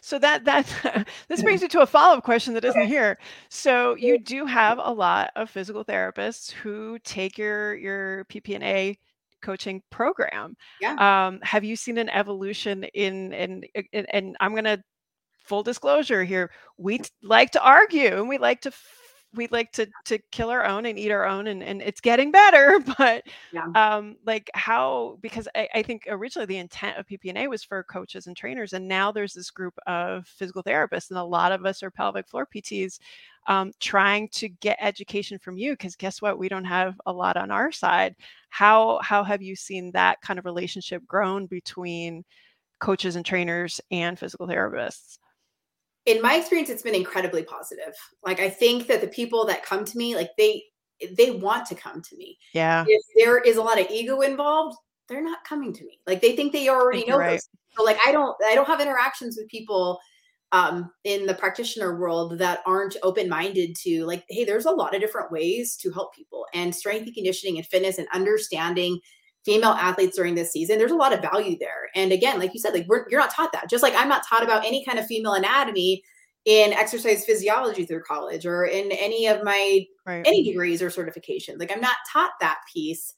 So 0.00 0.18
that 0.18 0.44
that 0.44 1.06
this 1.28 1.42
brings 1.42 1.62
me 1.62 1.68
to 1.68 1.80
a 1.80 1.86
follow-up 1.86 2.24
question 2.24 2.54
that 2.54 2.64
isn't 2.64 2.86
here. 2.86 3.18
So 3.48 3.94
you 3.94 4.18
do 4.18 4.46
have 4.46 4.78
a 4.82 4.92
lot 4.92 5.30
of 5.36 5.48
physical 5.48 5.84
therapists 5.84 6.50
who 6.50 6.98
take 7.00 7.38
your 7.38 7.74
your 7.76 8.24
PP&A 8.26 8.98
coaching 9.40 9.82
program. 9.90 10.56
Yeah. 10.80 11.26
Um, 11.26 11.40
have 11.42 11.64
you 11.64 11.76
seen 11.76 11.98
an 11.98 12.08
evolution 12.10 12.84
in 12.94 13.32
in, 13.32 13.64
in 13.92 14.06
and 14.10 14.36
I'm 14.40 14.54
gonna 14.54 14.82
full 15.44 15.62
disclosure 15.62 16.24
here, 16.24 16.50
we 16.78 17.00
like 17.22 17.50
to 17.50 17.62
argue 17.62 18.16
and 18.16 18.28
we 18.28 18.38
like 18.38 18.60
to 18.62 18.72
we 19.34 19.48
like 19.48 19.72
to 19.72 19.88
to 20.04 20.18
kill 20.30 20.50
our 20.50 20.64
own 20.64 20.86
and 20.86 20.98
eat 20.98 21.10
our 21.10 21.26
own 21.26 21.46
and, 21.46 21.62
and 21.62 21.80
it's 21.82 22.00
getting 22.00 22.30
better 22.30 22.80
but 22.98 23.24
yeah. 23.52 23.66
um 23.74 24.16
like 24.26 24.50
how 24.54 25.18
because 25.20 25.48
I, 25.54 25.68
I 25.74 25.82
think 25.82 26.06
originally 26.08 26.46
the 26.46 26.58
intent 26.58 26.98
of 26.98 27.06
PP&A 27.06 27.48
was 27.48 27.64
for 27.64 27.82
coaches 27.84 28.26
and 28.26 28.36
trainers 28.36 28.72
and 28.72 28.86
now 28.86 29.12
there's 29.12 29.32
this 29.32 29.50
group 29.50 29.74
of 29.86 30.26
physical 30.26 30.62
therapists 30.62 31.10
and 31.10 31.18
a 31.18 31.24
lot 31.24 31.52
of 31.52 31.64
us 31.64 31.82
are 31.82 31.90
pelvic 31.90 32.28
floor 32.28 32.46
pts 32.54 32.98
um, 33.46 33.72
trying 33.80 34.28
to 34.28 34.48
get 34.48 34.78
education 34.80 35.38
from 35.38 35.56
you 35.56 35.72
because 35.72 35.96
guess 35.96 36.22
what? 36.22 36.38
We 36.38 36.48
don't 36.48 36.64
have 36.64 37.00
a 37.06 37.12
lot 37.12 37.36
on 37.36 37.50
our 37.50 37.72
side. 37.72 38.14
How 38.50 39.00
how 39.02 39.24
have 39.24 39.42
you 39.42 39.56
seen 39.56 39.90
that 39.92 40.20
kind 40.20 40.38
of 40.38 40.44
relationship 40.44 41.04
grown 41.06 41.46
between 41.46 42.24
coaches 42.80 43.16
and 43.16 43.24
trainers 43.24 43.80
and 43.90 44.18
physical 44.18 44.46
therapists 44.46 45.18
in 46.06 46.20
my 46.20 46.36
experience 46.36 46.70
it's 46.70 46.82
been 46.82 46.94
incredibly 46.94 47.44
positive. 47.44 47.94
Like 48.24 48.40
i 48.40 48.48
think 48.48 48.86
that 48.88 49.00
the 49.00 49.08
people 49.08 49.46
that 49.46 49.64
come 49.64 49.84
to 49.84 49.98
me 49.98 50.14
like 50.14 50.30
they 50.36 50.62
they 51.16 51.32
want 51.32 51.66
to 51.66 51.74
come 51.74 52.00
to 52.00 52.16
me. 52.16 52.38
Yeah. 52.54 52.84
If 52.86 53.02
there 53.16 53.38
is 53.38 53.56
a 53.56 53.62
lot 53.62 53.80
of 53.80 53.90
ego 53.90 54.20
involved 54.20 54.76
they're 55.08 55.22
not 55.22 55.44
coming 55.44 55.72
to 55.74 55.84
me. 55.84 55.98
Like 56.06 56.20
they 56.20 56.36
think 56.36 56.52
they 56.52 56.68
already 56.68 57.04
know 57.04 57.18
right. 57.18 57.40
so 57.76 57.82
like 57.82 57.98
i 58.06 58.12
don't 58.12 58.36
i 58.46 58.54
don't 58.54 58.66
have 58.66 58.80
interactions 58.80 59.36
with 59.36 59.48
people 59.48 60.00
um, 60.52 60.90
in 61.04 61.24
the 61.24 61.32
practitioner 61.32 61.98
world 61.98 62.38
that 62.38 62.60
aren't 62.66 62.98
open 63.02 63.26
minded 63.26 63.74
to 63.76 64.04
like 64.04 64.24
hey 64.28 64.44
there's 64.44 64.66
a 64.66 64.70
lot 64.70 64.94
of 64.94 65.00
different 65.00 65.32
ways 65.32 65.76
to 65.76 65.90
help 65.90 66.14
people. 66.14 66.46
And 66.54 66.74
strength 66.74 67.06
and 67.06 67.14
conditioning 67.14 67.56
and 67.56 67.66
fitness 67.66 67.98
and 67.98 68.06
understanding 68.12 69.00
female 69.44 69.70
athletes 69.70 70.16
during 70.16 70.34
this 70.34 70.52
season, 70.52 70.78
there's 70.78 70.92
a 70.92 70.96
lot 70.96 71.12
of 71.12 71.20
value 71.20 71.56
there. 71.58 71.88
And 71.94 72.12
again, 72.12 72.38
like 72.38 72.54
you 72.54 72.60
said, 72.60 72.74
like 72.74 72.86
you're 72.88 73.20
not 73.20 73.34
taught 73.34 73.52
that. 73.52 73.68
Just 73.68 73.82
like 73.82 73.94
I'm 73.96 74.08
not 74.08 74.26
taught 74.26 74.42
about 74.42 74.64
any 74.64 74.84
kind 74.84 74.98
of 74.98 75.06
female 75.06 75.34
anatomy 75.34 76.02
in 76.44 76.72
exercise 76.72 77.24
physiology 77.24 77.84
through 77.84 78.02
college 78.02 78.46
or 78.46 78.64
in 78.64 78.90
any 78.92 79.26
of 79.26 79.44
my 79.44 79.84
right. 80.06 80.26
any 80.26 80.42
degrees 80.42 80.82
or 80.82 80.90
certifications. 80.90 81.58
Like 81.58 81.72
I'm 81.72 81.80
not 81.80 81.96
taught 82.12 82.32
that 82.40 82.58
piece. 82.72 83.14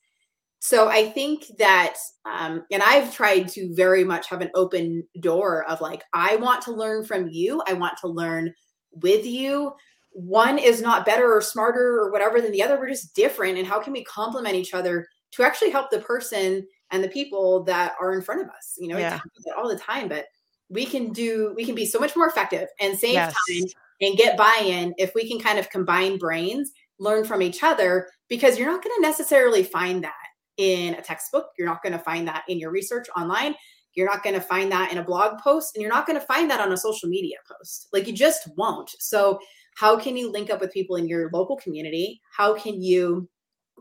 So 0.60 0.88
I 0.88 1.10
think 1.10 1.44
that, 1.58 1.94
um, 2.24 2.64
and 2.70 2.82
I've 2.82 3.14
tried 3.14 3.48
to 3.48 3.74
very 3.74 4.02
much 4.02 4.30
have 4.30 4.40
an 4.40 4.50
open 4.54 5.06
door 5.20 5.64
of 5.64 5.82
like, 5.82 6.02
I 6.14 6.36
want 6.36 6.62
to 6.62 6.72
learn 6.72 7.04
from 7.04 7.28
you. 7.28 7.62
I 7.66 7.74
want 7.74 7.98
to 7.98 8.08
learn 8.08 8.54
with 8.90 9.26
you. 9.26 9.72
One 10.12 10.58
is 10.58 10.80
not 10.80 11.04
better 11.04 11.30
or 11.30 11.42
smarter 11.42 11.98
or 11.98 12.10
whatever 12.10 12.40
than 12.40 12.52
the 12.52 12.62
other. 12.62 12.78
We're 12.78 12.88
just 12.88 13.14
different. 13.14 13.58
And 13.58 13.66
how 13.66 13.78
can 13.78 13.92
we 13.92 14.04
complement 14.04 14.54
each 14.54 14.72
other 14.72 15.06
to 15.34 15.42
actually 15.42 15.70
help 15.70 15.90
the 15.90 16.00
person 16.00 16.66
and 16.90 17.02
the 17.02 17.08
people 17.08 17.64
that 17.64 17.94
are 18.00 18.12
in 18.12 18.22
front 18.22 18.42
of 18.42 18.48
us. 18.48 18.74
You 18.78 18.88
know, 18.88 18.98
yeah. 18.98 19.20
all 19.56 19.68
the 19.68 19.78
time, 19.78 20.08
but 20.08 20.26
we 20.68 20.86
can 20.86 21.12
do 21.12 21.52
we 21.56 21.64
can 21.64 21.74
be 21.74 21.86
so 21.86 21.98
much 21.98 22.16
more 22.16 22.26
effective 22.26 22.68
and 22.80 22.98
save 22.98 23.14
yes. 23.14 23.34
time 23.48 23.64
and 24.00 24.16
get 24.16 24.36
buy-in 24.36 24.94
if 24.98 25.12
we 25.14 25.28
can 25.28 25.38
kind 25.38 25.58
of 25.58 25.70
combine 25.70 26.18
brains, 26.18 26.72
learn 26.98 27.24
from 27.24 27.42
each 27.42 27.62
other, 27.62 28.08
because 28.28 28.58
you're 28.58 28.70
not 28.70 28.82
going 28.82 28.94
to 28.96 29.02
necessarily 29.02 29.62
find 29.62 30.02
that 30.04 30.12
in 30.56 30.94
a 30.94 31.02
textbook. 31.02 31.48
You're 31.58 31.68
not 31.68 31.82
going 31.82 31.92
to 31.92 31.98
find 31.98 32.26
that 32.28 32.44
in 32.48 32.58
your 32.58 32.70
research 32.70 33.06
online. 33.16 33.54
You're 33.94 34.08
not 34.08 34.24
going 34.24 34.34
to 34.34 34.40
find 34.40 34.70
that 34.72 34.90
in 34.90 34.98
a 34.98 35.04
blog 35.04 35.38
post 35.38 35.74
and 35.74 35.82
you're 35.82 35.92
not 35.92 36.06
going 36.06 36.18
to 36.18 36.26
find 36.26 36.50
that 36.50 36.60
on 36.60 36.72
a 36.72 36.76
social 36.76 37.08
media 37.08 37.36
post. 37.48 37.88
Like 37.92 38.06
you 38.06 38.12
just 38.12 38.48
won't. 38.56 38.90
So, 38.98 39.38
how 39.76 39.98
can 39.98 40.16
you 40.16 40.30
link 40.30 40.50
up 40.50 40.60
with 40.60 40.72
people 40.72 40.96
in 40.96 41.08
your 41.08 41.30
local 41.32 41.56
community? 41.56 42.20
How 42.36 42.54
can 42.54 42.80
you 42.80 43.28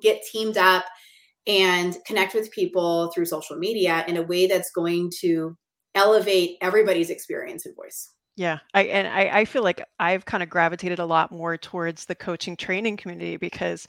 get 0.02 0.24
teamed 0.32 0.58
up 0.58 0.86
and 1.48 1.98
connect 2.06 2.34
with 2.34 2.52
people 2.52 3.12
through 3.14 3.26
social 3.26 3.58
media 3.58 4.06
in 4.08 4.18
a 4.18 4.24
way 4.24 4.48
that's 4.48 4.72
going 4.72 5.12
to 5.22 5.58
elevate 5.96 6.58
everybody's 6.62 7.10
experience 7.10 7.66
and 7.66 7.76
voice? 7.76 8.12
Yeah, 8.36 8.60
I 8.74 8.84
and 8.86 9.08
I, 9.08 9.42
I 9.42 9.46
feel 9.46 9.62
like 9.64 9.84
I've 10.00 10.26
kind 10.26 10.42
of 10.42 10.50
gravitated 10.50 10.98
a 10.98 11.06
lot 11.06 11.32
more 11.32 11.56
towards 11.56 12.06
the 12.06 12.16
coaching 12.16 12.58
training 12.58 12.98
community 12.98 13.38
because 13.38 13.86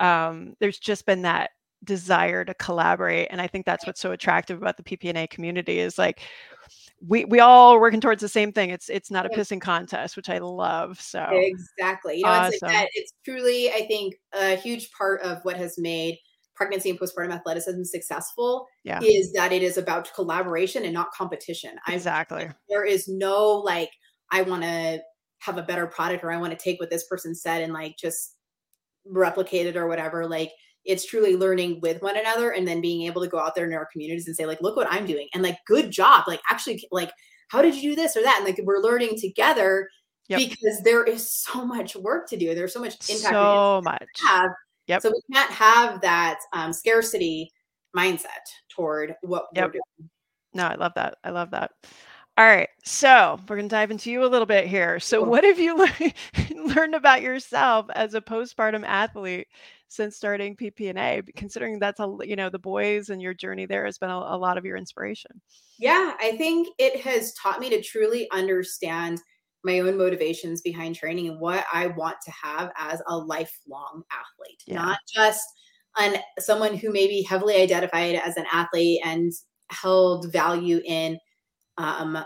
mm. 0.00 0.06
um, 0.06 0.54
there's 0.60 0.78
just 0.78 1.04
been 1.04 1.22
that 1.22 1.50
desire 1.82 2.44
to 2.44 2.54
collaborate, 2.54 3.28
and 3.32 3.40
I 3.40 3.48
think 3.48 3.66
that's 3.66 3.86
what's 3.86 4.00
so 4.00 4.12
attractive 4.12 4.58
about 4.58 4.76
the 4.76 4.84
PP&A 4.84 5.26
community 5.26 5.80
is 5.80 5.98
like 5.98 6.20
we 7.04 7.24
we 7.24 7.40
all 7.40 7.74
are 7.74 7.80
working 7.80 8.00
towards 8.00 8.20
the 8.20 8.28
same 8.28 8.52
thing. 8.52 8.70
It's 8.70 8.88
it's 8.88 9.10
not 9.10 9.26
a 9.26 9.30
pissing 9.30 9.60
contest, 9.60 10.16
which 10.16 10.28
I 10.28 10.38
love. 10.38 11.00
So 11.00 11.26
exactly, 11.32 12.18
you 12.18 12.24
know, 12.24 12.30
awesome. 12.30 12.52
it's 12.52 12.62
like 12.62 12.72
that. 12.72 12.88
It's 12.94 13.12
truly, 13.24 13.72
I 13.72 13.84
think, 13.88 14.14
a 14.32 14.54
huge 14.54 14.92
part 14.92 15.22
of 15.22 15.38
what 15.44 15.56
has 15.56 15.76
made 15.76 16.18
pregnancy 16.58 16.90
and 16.90 16.98
postpartum 16.98 17.32
athleticism 17.32 17.84
successful 17.84 18.66
yeah. 18.84 19.00
is 19.02 19.32
that 19.32 19.52
it 19.52 19.62
is 19.62 19.78
about 19.78 20.12
collaboration 20.12 20.84
and 20.84 20.92
not 20.92 21.12
competition. 21.12 21.76
Exactly. 21.86 22.42
I, 22.42 22.54
there 22.68 22.84
is 22.84 23.08
no 23.08 23.54
like, 23.54 23.90
I 24.30 24.42
want 24.42 24.64
to 24.64 25.00
have 25.38 25.56
a 25.56 25.62
better 25.62 25.86
product 25.86 26.24
or 26.24 26.32
I 26.32 26.36
want 26.36 26.52
to 26.52 26.58
take 26.58 26.80
what 26.80 26.90
this 26.90 27.06
person 27.06 27.34
said 27.34 27.62
and 27.62 27.72
like 27.72 27.96
just 27.96 28.34
replicate 29.06 29.68
it 29.68 29.76
or 29.76 29.86
whatever. 29.86 30.26
Like, 30.26 30.50
it's 30.84 31.06
truly 31.06 31.36
learning 31.36 31.80
with 31.80 32.02
one 32.02 32.16
another 32.16 32.50
and 32.50 32.66
then 32.66 32.80
being 32.80 33.02
able 33.02 33.22
to 33.22 33.28
go 33.28 33.38
out 33.38 33.54
there 33.54 33.66
in 33.66 33.74
our 33.74 33.88
communities 33.92 34.26
and 34.26 34.34
say, 34.34 34.46
like, 34.46 34.60
look 34.60 34.76
what 34.76 34.90
I'm 34.90 35.06
doing. 35.06 35.28
And 35.32 35.42
like, 35.42 35.58
good 35.66 35.90
job. 35.90 36.24
Like, 36.26 36.40
actually, 36.50 36.82
like, 36.90 37.12
how 37.48 37.62
did 37.62 37.76
you 37.76 37.90
do 37.90 37.96
this 37.96 38.16
or 38.16 38.22
that? 38.22 38.36
And 38.38 38.46
like, 38.46 38.60
we're 38.64 38.80
learning 38.80 39.18
together 39.18 39.88
Yep. 40.28 40.40
because 40.40 40.82
there 40.82 41.04
is 41.04 41.30
so 41.30 41.64
much 41.64 41.96
work 41.96 42.28
to 42.28 42.36
do. 42.36 42.54
There's 42.54 42.74
so 42.74 42.80
much 42.80 42.96
impact. 43.08 43.32
So 43.32 43.80
much. 43.82 44.06
Have 44.26 44.50
Yep. 44.88 45.02
So 45.02 45.10
we 45.10 45.34
can't 45.34 45.50
have 45.50 46.00
that 46.00 46.40
um, 46.52 46.72
scarcity 46.72 47.50
mindset 47.96 48.26
toward 48.68 49.14
what 49.22 49.46
yep. 49.54 49.66
we're 49.66 49.72
doing. 49.72 50.10
No, 50.54 50.66
I 50.66 50.74
love 50.74 50.92
that. 50.96 51.16
I 51.24 51.30
love 51.30 51.50
that. 51.50 51.70
All 52.38 52.46
right. 52.46 52.68
So 52.84 53.38
we're 53.48 53.56
going 53.56 53.68
to 53.68 53.74
dive 53.74 53.90
into 53.90 54.10
you 54.10 54.24
a 54.24 54.26
little 54.26 54.46
bit 54.46 54.66
here. 54.66 55.00
So, 55.00 55.20
cool. 55.20 55.30
what 55.30 55.44
have 55.44 55.58
you 55.58 55.76
learned 56.54 56.94
about 56.94 57.20
yourself 57.20 57.86
as 57.94 58.14
a 58.14 58.20
postpartum 58.20 58.84
athlete 58.86 59.48
since 59.88 60.16
starting 60.16 60.54
PP&A? 60.54 61.22
Considering 61.34 61.80
that's 61.80 61.98
a, 61.98 62.16
you 62.22 62.36
know, 62.36 62.48
the 62.48 62.58
boys 62.58 63.10
and 63.10 63.20
your 63.20 63.34
journey 63.34 63.66
there 63.66 63.84
has 63.84 63.98
been 63.98 64.10
a, 64.10 64.16
a 64.16 64.38
lot 64.38 64.56
of 64.56 64.64
your 64.64 64.76
inspiration. 64.76 65.40
Yeah. 65.80 66.14
I 66.20 66.36
think 66.36 66.68
it 66.78 67.00
has 67.00 67.34
taught 67.34 67.58
me 67.58 67.70
to 67.70 67.82
truly 67.82 68.28
understand 68.30 69.20
my 69.64 69.80
own 69.80 69.96
motivations 69.96 70.60
behind 70.60 70.94
training 70.94 71.28
and 71.28 71.40
what 71.40 71.64
I 71.72 71.88
want 71.88 72.16
to 72.24 72.32
have 72.42 72.70
as 72.76 73.02
a 73.06 73.16
lifelong 73.16 74.02
athlete, 74.12 74.62
yeah. 74.66 74.76
not 74.76 74.98
just 75.12 75.44
an 75.98 76.16
someone 76.38 76.76
who 76.76 76.92
may 76.92 77.06
be 77.06 77.22
heavily 77.22 77.56
identified 77.56 78.14
as 78.14 78.36
an 78.36 78.46
athlete 78.52 79.00
and 79.04 79.32
held 79.70 80.32
value 80.32 80.80
in 80.84 81.18
um, 81.76 82.24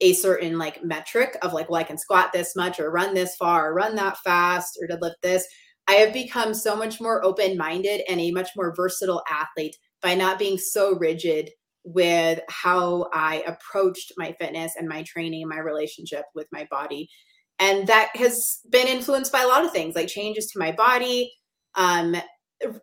a 0.00 0.12
certain 0.12 0.58
like 0.58 0.84
metric 0.84 1.36
of 1.42 1.52
like, 1.52 1.70
well, 1.70 1.80
I 1.80 1.84
can 1.84 1.98
squat 1.98 2.32
this 2.32 2.54
much 2.56 2.80
or 2.80 2.90
run 2.90 3.14
this 3.14 3.36
far 3.36 3.70
or 3.70 3.74
run 3.74 3.96
that 3.96 4.18
fast 4.18 4.78
or 4.80 4.88
deadlift 4.88 5.14
this. 5.22 5.46
I 5.86 5.94
have 5.94 6.12
become 6.12 6.54
so 6.54 6.76
much 6.76 7.00
more 7.00 7.24
open 7.24 7.56
minded 7.56 8.02
and 8.08 8.20
a 8.20 8.30
much 8.30 8.50
more 8.56 8.74
versatile 8.74 9.22
athlete 9.28 9.76
by 10.02 10.14
not 10.14 10.38
being 10.38 10.58
so 10.58 10.96
rigid 10.96 11.50
with 11.84 12.40
how 12.48 13.08
I 13.12 13.44
approached 13.46 14.12
my 14.16 14.32
fitness 14.32 14.74
and 14.76 14.88
my 14.88 15.02
training 15.02 15.46
my 15.48 15.58
relationship 15.58 16.24
with 16.34 16.46
my 16.50 16.66
body. 16.70 17.08
And 17.58 17.86
that 17.86 18.10
has 18.16 18.60
been 18.70 18.88
influenced 18.88 19.32
by 19.32 19.42
a 19.42 19.46
lot 19.46 19.64
of 19.64 19.70
things 19.70 19.94
like 19.94 20.08
changes 20.08 20.46
to 20.48 20.58
my 20.58 20.72
body, 20.72 21.32
um, 21.76 22.16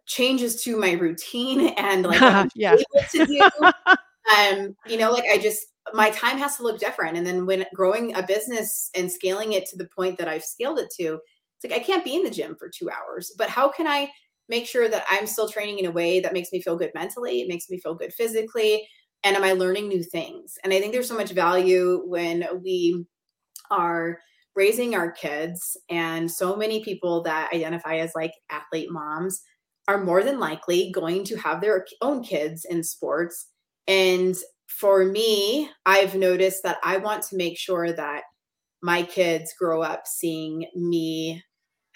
changes 0.05 0.61
to 0.63 0.77
my 0.77 0.93
routine 0.93 1.69
and 1.77 2.03
like 2.03 2.49
yeah. 2.55 2.75
to 3.11 3.25
do. 3.25 3.41
um, 4.37 4.75
you 4.87 4.97
know, 4.97 5.11
like 5.11 5.25
I 5.31 5.37
just 5.37 5.65
my 5.93 6.11
time 6.11 6.37
has 6.37 6.57
to 6.57 6.63
look 6.63 6.79
different. 6.79 7.17
And 7.17 7.25
then 7.25 7.45
when 7.45 7.65
growing 7.73 8.15
a 8.15 8.23
business 8.23 8.89
and 8.95 9.11
scaling 9.11 9.53
it 9.53 9.65
to 9.69 9.77
the 9.77 9.89
point 9.95 10.17
that 10.19 10.27
I've 10.27 10.43
scaled 10.43 10.79
it 10.79 10.89
to, 10.99 11.19
it's 11.57 11.71
like 11.71 11.73
I 11.73 11.83
can't 11.83 12.05
be 12.05 12.15
in 12.15 12.23
the 12.23 12.29
gym 12.29 12.55
for 12.57 12.69
two 12.69 12.89
hours, 12.89 13.33
but 13.37 13.49
how 13.49 13.69
can 13.69 13.87
I 13.87 14.09
make 14.51 14.67
sure 14.67 14.87
that 14.87 15.05
I'm 15.09 15.25
still 15.25 15.49
training 15.49 15.79
in 15.79 15.87
a 15.87 15.91
way 15.91 16.19
that 16.19 16.33
makes 16.33 16.51
me 16.51 16.61
feel 16.61 16.77
good 16.77 16.91
mentally, 16.93 17.41
it 17.41 17.47
makes 17.47 17.69
me 17.69 17.79
feel 17.79 17.95
good 17.95 18.13
physically, 18.13 18.87
and 19.23 19.35
am 19.35 19.43
I 19.43 19.53
learning 19.53 19.87
new 19.87 20.03
things? 20.03 20.57
And 20.63 20.71
I 20.71 20.79
think 20.79 20.93
there's 20.93 21.07
so 21.07 21.17
much 21.17 21.31
value 21.31 22.03
when 22.05 22.45
we 22.63 23.05
are 23.71 24.19
raising 24.55 24.93
our 24.93 25.11
kids 25.11 25.77
and 25.89 26.29
so 26.29 26.55
many 26.55 26.83
people 26.83 27.23
that 27.23 27.53
identify 27.53 27.95
as 27.95 28.11
like 28.13 28.33
athlete 28.51 28.91
moms 28.91 29.41
are 29.87 30.03
more 30.03 30.23
than 30.23 30.39
likely 30.39 30.91
going 30.93 31.23
to 31.23 31.37
have 31.37 31.61
their 31.61 31.85
own 32.01 32.21
kids 32.21 32.65
in 32.65 32.83
sports 32.83 33.47
and 33.87 34.35
for 34.67 35.05
me 35.05 35.69
i've 35.85 36.15
noticed 36.15 36.63
that 36.63 36.77
i 36.83 36.97
want 36.97 37.23
to 37.23 37.37
make 37.37 37.57
sure 37.57 37.93
that 37.93 38.23
my 38.83 39.03
kids 39.03 39.53
grow 39.57 39.81
up 39.81 40.05
seeing 40.05 40.65
me 40.75 41.41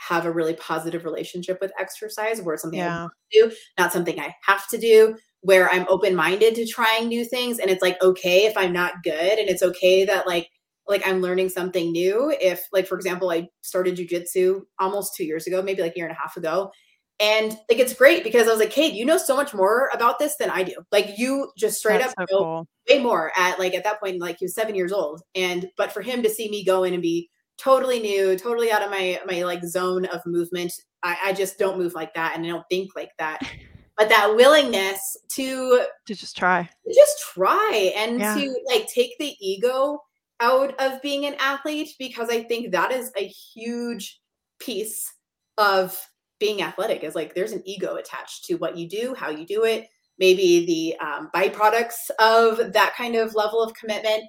have 0.07 0.25
a 0.25 0.31
really 0.31 0.53
positive 0.55 1.05
relationship 1.05 1.57
with 1.61 1.71
exercise 1.79 2.41
where 2.41 2.53
it's 2.53 2.61
something 2.61 2.79
yeah. 2.79 3.05
I 3.05 3.09
do, 3.31 3.51
not 3.77 3.91
something 3.91 4.19
I 4.19 4.33
have 4.45 4.67
to 4.69 4.77
do, 4.77 5.15
where 5.41 5.69
I'm 5.71 5.85
open 5.89 6.15
minded 6.15 6.55
to 6.55 6.65
trying 6.65 7.07
new 7.07 7.25
things. 7.25 7.59
And 7.59 7.69
it's 7.69 7.81
like, 7.81 8.01
okay, 8.01 8.45
if 8.45 8.57
I'm 8.57 8.73
not 8.73 9.03
good, 9.03 9.39
and 9.39 9.49
it's 9.49 9.63
okay 9.63 10.05
that 10.05 10.27
like, 10.27 10.49
like 10.87 11.05
I'm 11.05 11.21
learning 11.21 11.49
something 11.49 11.91
new. 11.91 12.35
If, 12.39 12.67
like, 12.71 12.87
for 12.87 12.95
example, 12.95 13.31
I 13.31 13.47
started 13.61 13.97
jujitsu 13.97 14.61
almost 14.79 15.15
two 15.15 15.25
years 15.25 15.47
ago, 15.47 15.61
maybe 15.61 15.81
like 15.81 15.93
a 15.93 15.97
year 15.97 16.07
and 16.07 16.15
a 16.15 16.19
half 16.19 16.37
ago. 16.37 16.71
And 17.19 17.51
like 17.69 17.79
it's 17.79 17.93
great 17.93 18.23
because 18.23 18.47
I 18.47 18.51
was 18.51 18.59
like, 18.59 18.71
Cade, 18.71 18.93
you 18.93 19.05
know 19.05 19.17
so 19.17 19.35
much 19.35 19.53
more 19.53 19.89
about 19.93 20.19
this 20.19 20.35
than 20.35 20.49
I 20.49 20.63
do. 20.63 20.75
Like 20.91 21.17
you 21.17 21.49
just 21.57 21.77
straight 21.77 22.01
That's 22.01 22.13
up 22.17 22.27
so 22.29 22.35
know 22.35 22.43
cool. 22.43 22.67
way 22.89 23.01
more 23.01 23.31
at 23.37 23.57
like 23.57 23.73
at 23.73 23.85
that 23.85 24.01
point, 24.01 24.19
like 24.19 24.37
he 24.39 24.45
was 24.45 24.53
seven 24.53 24.75
years 24.75 24.91
old. 24.91 25.21
And 25.33 25.69
but 25.77 25.93
for 25.93 26.01
him 26.01 26.23
to 26.23 26.29
see 26.29 26.49
me 26.49 26.65
go 26.65 26.83
in 26.83 26.93
and 26.93 27.01
be 27.01 27.29
totally 27.57 27.99
new, 27.99 28.37
totally 28.37 28.71
out 28.71 28.81
of 28.81 28.91
my 28.91 29.19
my 29.25 29.43
like 29.43 29.63
zone 29.63 30.05
of 30.05 30.25
movement. 30.25 30.73
I, 31.03 31.17
I 31.25 31.33
just 31.33 31.57
don't 31.57 31.77
move 31.77 31.93
like 31.93 32.13
that 32.15 32.35
and 32.35 32.45
I 32.45 32.49
don't 32.49 32.65
think 32.69 32.95
like 32.95 33.11
that. 33.19 33.41
But 33.97 34.09
that 34.09 34.35
willingness 34.35 35.15
to 35.35 35.85
to 36.05 36.13
just 36.13 36.35
try. 36.35 36.63
To 36.85 36.93
just 36.93 37.17
try 37.33 37.93
and 37.95 38.19
yeah. 38.19 38.35
to 38.35 38.59
like 38.67 38.89
take 38.89 39.17
the 39.19 39.33
ego 39.39 40.01
out 40.41 40.77
of 40.81 41.01
being 41.01 41.25
an 41.25 41.35
athlete 41.39 41.95
because 41.97 42.29
I 42.29 42.43
think 42.43 42.73
that 42.73 42.91
is 42.91 43.09
a 43.15 43.25
huge 43.25 44.19
piece 44.59 45.13
of 45.57 45.97
being 46.39 46.61
athletic 46.61 47.03
is 47.03 47.15
like 47.15 47.33
there's 47.33 47.53
an 47.53 47.63
ego 47.65 47.95
attached 47.95 48.45
to 48.45 48.55
what 48.55 48.77
you 48.77 48.89
do, 48.89 49.15
how 49.17 49.29
you 49.29 49.45
do 49.45 49.63
it, 49.63 49.87
maybe 50.19 50.65
the 50.65 51.05
um, 51.05 51.29
byproducts 51.33 52.09
of 52.19 52.73
that 52.73 52.93
kind 52.97 53.15
of 53.15 53.35
level 53.35 53.61
of 53.61 53.73
commitment. 53.73 54.23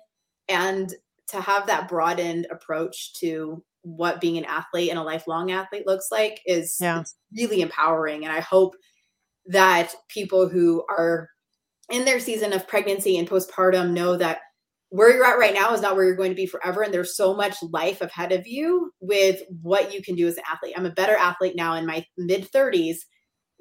And 0.49 0.95
to 1.29 1.41
have 1.41 1.67
that 1.67 1.89
broadened 1.89 2.47
approach 2.51 3.15
to 3.15 3.63
what 3.83 4.21
being 4.21 4.37
an 4.37 4.45
athlete 4.45 4.91
and 4.91 4.99
a 4.99 5.03
lifelong 5.03 5.53
athlete 5.53 5.87
looks 5.87 6.09
like 6.11 6.41
is 6.45 6.77
yeah. 6.81 7.05
really 7.37 7.61
empowering. 7.61 8.25
And 8.25 8.33
I 8.33 8.41
hope 8.41 8.75
that 9.47 9.95
people 10.09 10.49
who 10.49 10.85
are 10.89 11.29
in 11.91 12.05
their 12.05 12.19
season 12.19 12.53
of 12.53 12.67
pregnancy 12.67 13.17
and 13.17 13.29
postpartum 13.29 13.93
know 13.93 14.17
that 14.17 14.41
where 14.91 15.15
you're 15.15 15.25
at 15.25 15.39
right 15.39 15.55
now 15.55 15.73
is 15.73 15.81
not 15.81 15.95
where 15.95 16.05
you're 16.05 16.17
going 16.17 16.31
to 16.31 16.37
be 16.37 16.47
forever. 16.47 16.83
And 16.83 16.93
there's 16.93 17.17
so 17.17 17.35
much 17.35 17.57
life 17.63 18.01
ahead 18.01 18.33
of 18.33 18.47
you 18.47 18.93
with 19.01 19.41
what 19.63 19.93
you 19.93 20.03
can 20.03 20.15
do 20.15 20.27
as 20.27 20.37
an 20.37 20.45
athlete. 20.51 20.75
I'm 20.77 20.87
a 20.87 20.91
better 20.91 21.17
athlete 21.17 21.57
now 21.57 21.75
in 21.75 21.87
my 21.87 22.05
mid 22.17 22.51
30s 22.51 22.99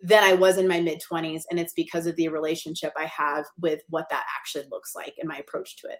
than 0.02 0.24
I 0.24 0.34
was 0.34 0.58
in 0.58 0.68
my 0.68 0.80
mid 0.80 1.02
20s. 1.12 1.44
And 1.50 1.60
it's 1.60 1.74
because 1.74 2.06
of 2.06 2.16
the 2.16 2.30
relationship 2.30 2.94
I 2.98 3.06
have 3.06 3.46
with 3.60 3.82
what 3.90 4.08
that 4.10 4.26
actually 4.40 4.66
looks 4.72 4.94
like 4.96 5.14
and 5.20 5.28
my 5.28 5.38
approach 5.38 5.78
to 5.78 5.88
it. 5.88 6.00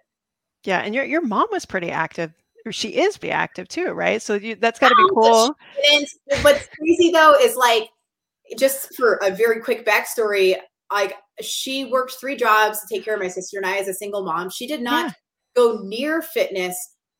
Yeah, 0.66 0.80
and 0.80 0.94
your 0.94 1.04
your 1.04 1.22
mom 1.22 1.46
was 1.50 1.64
pretty 1.64 1.90
active. 1.90 2.32
Or 2.64 2.72
she 2.72 2.88
is 2.88 3.16
be 3.16 3.30
active 3.30 3.68
too, 3.68 3.92
right? 3.92 4.20
So 4.20 4.34
you, 4.34 4.56
that's 4.56 4.80
got 4.80 4.88
to 4.88 4.96
be 4.96 5.04
oh, 5.04 5.14
cool. 5.14 5.56
And 5.92 6.06
what's 6.42 6.66
crazy 6.76 7.12
though 7.12 7.36
is 7.40 7.54
like, 7.54 7.88
just 8.58 8.92
for 8.96 9.20
a 9.22 9.30
very 9.30 9.60
quick 9.60 9.86
backstory, 9.86 10.56
like 10.92 11.14
she 11.40 11.84
worked 11.84 12.14
three 12.20 12.34
jobs 12.34 12.80
to 12.80 12.86
take 12.92 13.04
care 13.04 13.14
of 13.14 13.20
my 13.20 13.28
sister 13.28 13.58
and 13.58 13.66
I 13.66 13.76
as 13.76 13.86
a 13.86 13.94
single 13.94 14.24
mom. 14.24 14.50
She 14.50 14.66
did 14.66 14.82
not 14.82 15.06
yeah. 15.06 15.12
go 15.54 15.78
near 15.84 16.22
fitness 16.22 16.76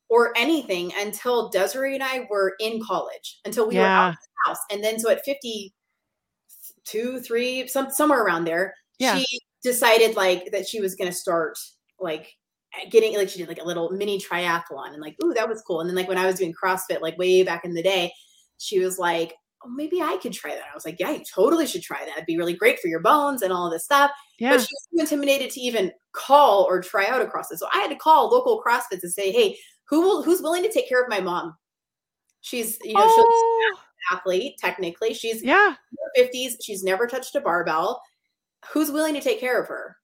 or 0.09 0.33
anything 0.37 0.93
until 0.97 1.49
Desiree 1.51 1.95
and 1.95 2.03
I 2.03 2.27
were 2.31 2.55
in 2.61 2.81
college, 2.83 3.41
until 3.45 3.69
we 3.69 3.77
yeah. 3.77 3.83
were 3.83 3.87
out 3.87 4.09
of 4.11 4.15
the 4.15 4.51
house. 4.51 4.59
And 4.71 4.83
then 4.83 4.99
so 4.99 5.11
at 5.11 5.25
52, 5.25 7.21
three, 7.21 7.69
some 7.69 7.91
somewhere 7.91 8.25
around 8.25 8.45
there, 8.45 8.75
yeah. 8.99 9.19
she 9.19 9.41
decided 9.63 10.17
like 10.17 10.51
that 10.53 10.67
she 10.67 10.81
was 10.81 10.95
gonna 10.95 11.13
start 11.13 11.59
like 11.99 12.33
getting 12.91 13.17
like 13.17 13.29
she 13.29 13.39
did 13.39 13.49
like 13.49 13.61
a 13.61 13.65
little 13.67 13.91
mini 13.91 14.21
triathlon 14.21 14.93
and 14.93 15.01
like 15.01 15.17
ooh 15.25 15.33
that 15.35 15.49
was 15.49 15.63
cool 15.63 15.81
and 15.81 15.89
then 15.89 15.97
like 15.97 16.09
when 16.09 16.19
i 16.19 16.27
was 16.27 16.37
doing 16.37 16.53
crossfit 16.53 17.01
like 17.01 17.17
way 17.17 17.43
back 17.43 17.65
in 17.65 17.75
the 17.75 17.83
day 17.83 18.13
she 18.59 18.79
was 18.79 18.99
like 18.99 19.35
oh, 19.65 19.71
maybe 19.71 20.03
I 20.03 20.19
could 20.21 20.33
try 20.33 20.55
that. 20.55 20.65
I 20.71 20.75
was 20.75 20.85
like, 20.85 21.01
yeah, 21.01 21.11
you 21.11 21.23
totally 21.35 21.67
should 21.67 21.83
try 21.83 22.05
that. 22.05 22.13
It'd 22.13 22.27
be 22.27 22.37
really 22.37 22.55
great 22.55 22.79
for 22.79 22.89
your 22.89 23.01
bones 23.01 23.43
and 23.43 23.53
all 23.53 23.71
this 23.71 23.85
stuff. 23.85 24.11
Yeah. 24.39 24.51
But 24.51 24.61
she 24.61 24.69
was 24.71 24.89
too 24.93 25.01
intimidated 25.01 25.51
to 25.53 25.61
even 25.61 25.93
call 26.13 26.65
or 26.65 26.83
try 26.83 27.07
out 27.07 27.23
a 27.23 27.25
CrossFit. 27.25 27.57
So 27.57 27.67
I 27.73 27.79
had 27.79 27.89
to 27.89 27.97
call 27.97 28.29
local 28.29 28.63
CrossFits 28.63 29.03
and 29.03 29.13
say, 29.13 29.33
hey, 29.33 29.57
who 29.89 30.03
will 30.03 30.23
who's 30.23 30.43
willing 30.43 30.63
to 30.63 30.73
take 30.73 30.89
care 30.89 31.03
of 31.03 31.09
my 31.09 31.21
mom? 31.21 31.55
She's 32.41 32.79
you 32.83 32.95
know 32.95 33.03
oh. 33.03 33.71
she's 33.71 33.81
an 34.13 34.19
athlete 34.19 34.55
technically. 34.59 35.15
She's 35.15 35.43
yeah 35.43 35.75
fifties. 36.15 36.57
She's 36.63 36.83
never 36.83 37.07
touched 37.07 37.35
a 37.35 37.41
barbell. 37.41 38.03
Who's 38.73 38.91
willing 38.91 39.15
to 39.15 39.21
take 39.21 39.41
care 39.41 39.61
of 39.61 39.69
her? 39.69 39.97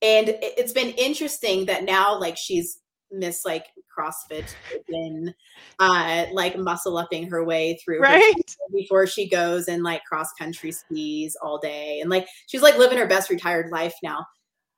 And 0.00 0.36
it's 0.40 0.72
been 0.72 0.90
interesting 0.90 1.66
that 1.66 1.84
now 1.84 2.18
like 2.18 2.36
she's 2.36 2.80
miss 3.10 3.44
like 3.44 3.64
CrossFit 3.96 4.54
and 4.90 5.34
uh 5.78 6.26
like 6.34 6.58
muscle 6.58 6.98
upping 6.98 7.26
her 7.30 7.42
way 7.42 7.78
through 7.82 8.00
right 8.00 8.34
before 8.74 9.06
she 9.06 9.26
goes 9.26 9.66
and 9.66 9.82
like 9.82 10.04
cross 10.04 10.30
country 10.34 10.70
skis 10.70 11.34
all 11.40 11.56
day 11.58 12.00
and 12.00 12.10
like 12.10 12.26
she's 12.48 12.60
like 12.60 12.76
living 12.76 12.98
her 12.98 13.06
best 13.06 13.30
retired 13.30 13.70
life 13.72 13.94
now 14.02 14.26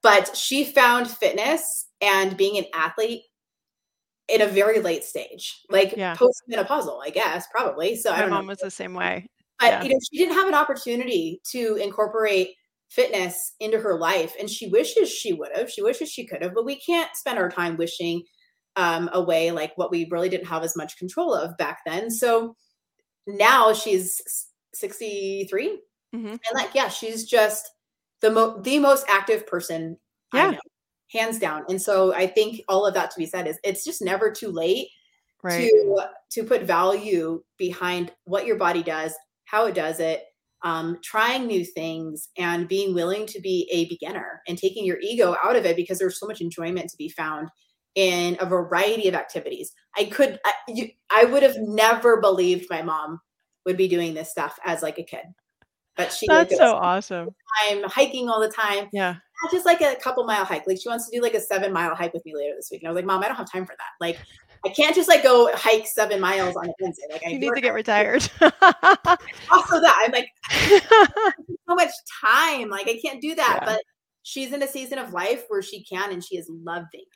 but 0.02 0.36
she 0.36 0.64
found 0.64 1.08
fitness 1.08 1.86
and 2.00 2.36
being 2.36 2.56
an 2.56 2.66
athlete 2.72 3.22
in 4.30 4.40
a 4.40 4.46
very 4.46 4.80
late 4.80 5.04
stage, 5.04 5.60
like 5.70 5.94
yeah. 5.96 6.14
post 6.14 6.42
menopausal, 6.50 7.00
I 7.04 7.10
guess, 7.10 7.46
probably. 7.50 7.96
So 7.96 8.10
my 8.10 8.18
I 8.18 8.20
don't 8.20 8.30
mom 8.30 8.46
know. 8.46 8.50
was 8.50 8.58
the 8.58 8.70
same 8.70 8.94
way. 8.94 9.26
But 9.58 9.66
yeah. 9.66 9.82
you 9.82 9.88
know, 9.90 9.98
she 10.10 10.18
didn't 10.18 10.34
have 10.34 10.48
an 10.48 10.54
opportunity 10.54 11.40
to 11.50 11.76
incorporate 11.76 12.54
fitness 12.90 13.54
into 13.61 13.78
her 13.78 13.99
life, 13.99 14.35
and 14.38 14.50
she 14.50 14.68
wishes 14.68 15.11
she 15.11 15.32
would 15.32 15.50
have. 15.54 15.70
She 15.70 15.82
wishes 15.82 16.11
she 16.11 16.26
could 16.26 16.42
have, 16.42 16.54
but 16.54 16.66
we 16.66 16.78
can't 16.78 17.14
spend 17.14 17.38
our 17.38 17.50
time 17.50 17.76
wishing 17.76 18.23
um, 18.76 19.09
away 19.12 19.50
like 19.50 19.73
what 19.76 19.90
we 19.90 20.09
really 20.11 20.28
didn't 20.28 20.47
have 20.47 20.62
as 20.62 20.76
much 20.76 20.99
control 20.99 21.35
of 21.35 21.56
back 21.56 21.78
then. 21.87 22.11
So 22.11 22.54
now 23.26 23.73
she's 23.73 24.20
63, 24.75 25.80
mm-hmm. 26.14 26.26
and 26.26 26.38
like 26.54 26.75
yeah, 26.75 26.88
she's 26.88 27.25
just 27.25 27.70
the 28.20 28.30
mo- 28.30 28.61
the 28.61 28.78
most 28.78 29.06
active 29.09 29.47
person 29.47 29.97
yeah 30.35 30.54
hands 31.11 31.38
down. 31.38 31.64
And 31.68 31.80
so 31.80 32.14
I 32.14 32.26
think 32.26 32.62
all 32.68 32.87
of 32.87 32.94
that 32.94 33.11
to 33.11 33.18
be 33.18 33.26
said 33.26 33.47
is 33.47 33.59
it's 33.64 33.85
just 33.85 34.02
never 34.02 34.30
too 34.30 34.50
late 34.50 34.88
right. 35.42 35.68
to 35.68 36.06
to 36.32 36.44
put 36.44 36.62
value 36.62 37.42
behind 37.59 38.12
what 38.25 38.47
your 38.47 38.56
body 38.56 38.82
does, 38.82 39.14
how 39.44 39.66
it 39.66 39.75
does 39.75 40.00
it, 40.00 40.23
um, 40.62 40.99
trying 41.02 41.47
new 41.47 41.64
things, 41.64 42.29
and 42.37 42.69
being 42.69 42.95
willing 42.95 43.26
to 43.26 43.40
be 43.40 43.69
a 43.73 43.88
beginner 43.88 44.43
and 44.47 44.59
taking 44.59 44.85
your 44.85 44.99
ego 45.00 45.37
out 45.43 45.57
of 45.57 45.64
it 45.64 45.76
because 45.76 45.99
there's 45.99 46.19
so 46.19 46.26
much 46.26 46.40
enjoyment 46.40 46.90
to 46.90 46.97
be 46.97 47.09
found 47.09 47.49
in 47.95 48.37
a 48.40 48.47
variety 48.47 49.09
of 49.09 49.14
activities. 49.14 49.73
I 49.97 50.05
could, 50.05 50.38
I, 50.45 50.52
you, 50.69 50.88
I 51.11 51.25
would 51.25 51.43
have 51.43 51.57
never 51.59 52.21
believed 52.21 52.69
my 52.71 52.83
mom 52.83 53.21
would 53.67 53.76
be 53.76 53.88
doing 53.88 54.14
this 54.14 54.31
stuff 54.31 54.59
as 54.64 54.83
like 54.83 54.99
a 54.99 55.02
kid. 55.02 55.25
But 55.97 56.12
she 56.12 56.26
that's 56.29 56.57
so 56.57 56.75
awesome. 56.75 57.31
I'm 57.69 57.83
hiking 57.83 58.29
all 58.29 58.40
the 58.40 58.49
time. 58.49 58.88
Yeah 58.93 59.17
just 59.50 59.67
like 59.67 59.81
a 59.81 59.97
couple 59.97 60.25
mile 60.25 60.45
hike. 60.45 60.67
Like 60.67 60.81
she 60.81 60.88
wants 60.88 61.09
to 61.09 61.17
do 61.17 61.23
like 61.23 61.35
a 61.35 61.40
seven 61.40 61.73
mile 61.73 61.95
hike 61.95 62.12
with 62.12 62.25
me 62.25 62.35
later 62.35 62.55
this 62.57 62.69
week. 62.71 62.83
And 62.83 62.88
I 62.88 62.93
was 62.93 62.97
like, 62.97 63.07
Mom, 63.07 63.23
I 63.23 63.29
don't 63.29 63.37
have 63.37 63.50
time 63.50 63.64
for 63.64 63.75
that. 63.76 63.93
Like 64.00 64.19
I 64.64 64.69
can't 64.71 64.95
just 64.95 65.09
like 65.09 65.23
go 65.23 65.50
hike 65.55 65.87
seven 65.87 66.21
miles 66.21 66.57
on 66.57 66.69
a 66.69 66.73
Wednesday. 66.81 67.05
Like 67.11 67.23
I 67.26 67.31
you 67.31 67.38
need 67.38 67.55
to 67.55 67.61
get 67.61 67.75
retired. 67.75 68.29
also 68.40 69.81
that 69.81 70.05
I'm 70.05 70.12
like 70.12 70.29
so 71.69 71.75
much 71.75 71.90
time. 72.23 72.69
Like 72.69 72.88
I 72.88 72.99
can't 73.02 73.21
do 73.21 73.35
that. 73.35 73.59
Yeah. 73.61 73.64
But 73.64 73.83
she's 74.23 74.52
in 74.52 74.62
a 74.62 74.69
season 74.69 74.99
of 74.99 75.12
life 75.12 75.45
where 75.49 75.62
she 75.62 75.83
can 75.83 76.12
and 76.12 76.23
she 76.23 76.37
is 76.37 76.50
loving 76.62 76.88
it. 76.93 77.09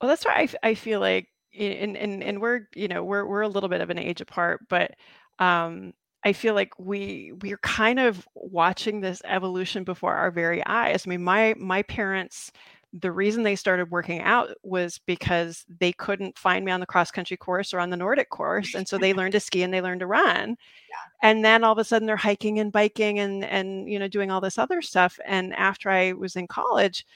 Well, 0.00 0.08
that's 0.08 0.24
why 0.24 0.48
I, 0.62 0.68
I 0.70 0.74
feel 0.74 1.00
like 1.00 1.28
and 1.58 1.96
and 1.96 2.22
and 2.22 2.40
we're 2.40 2.68
you 2.74 2.88
know 2.88 3.04
we're 3.04 3.26
we're 3.26 3.42
a 3.42 3.48
little 3.48 3.68
bit 3.68 3.80
of 3.80 3.90
an 3.90 3.98
age 3.98 4.20
apart, 4.20 4.60
but 4.68 4.92
um 5.38 5.92
I 6.24 6.32
feel 6.32 6.54
like 6.54 6.78
we 6.78 7.32
we're 7.42 7.58
kind 7.58 7.98
of 7.98 8.26
watching 8.34 9.00
this 9.00 9.22
evolution 9.24 9.82
before 9.84 10.14
our 10.14 10.30
very 10.30 10.64
eyes. 10.66 11.04
I 11.04 11.10
mean, 11.10 11.24
my 11.24 11.54
my 11.58 11.82
parents, 11.82 12.52
the 12.92 13.12
reason 13.12 13.42
they 13.42 13.56
started 13.56 13.90
working 13.90 14.20
out 14.20 14.50
was 14.62 15.00
because 15.06 15.64
they 15.80 15.92
couldn't 15.92 16.38
find 16.38 16.64
me 16.64 16.72
on 16.72 16.80
the 16.80 16.86
cross 16.86 17.10
country 17.10 17.36
course 17.36 17.72
or 17.72 17.80
on 17.80 17.90
the 17.90 17.96
Nordic 17.96 18.28
course, 18.30 18.74
and 18.74 18.86
so 18.86 18.98
they 18.98 19.14
learned 19.14 19.32
to 19.32 19.40
ski 19.40 19.62
and 19.62 19.72
they 19.72 19.80
learned 19.80 20.00
to 20.00 20.06
run. 20.06 20.50
Yeah. 20.50 21.30
And 21.30 21.44
then 21.44 21.64
all 21.64 21.72
of 21.72 21.78
a 21.78 21.84
sudden 21.84 22.06
they're 22.06 22.16
hiking 22.16 22.58
and 22.58 22.70
biking 22.70 23.18
and 23.18 23.44
and 23.44 23.88
you 23.88 23.98
know 23.98 24.08
doing 24.08 24.30
all 24.30 24.40
this 24.40 24.58
other 24.58 24.82
stuff. 24.82 25.18
And 25.24 25.54
after 25.54 25.90
I 25.90 26.12
was 26.12 26.36
in 26.36 26.46
college, 26.46 27.06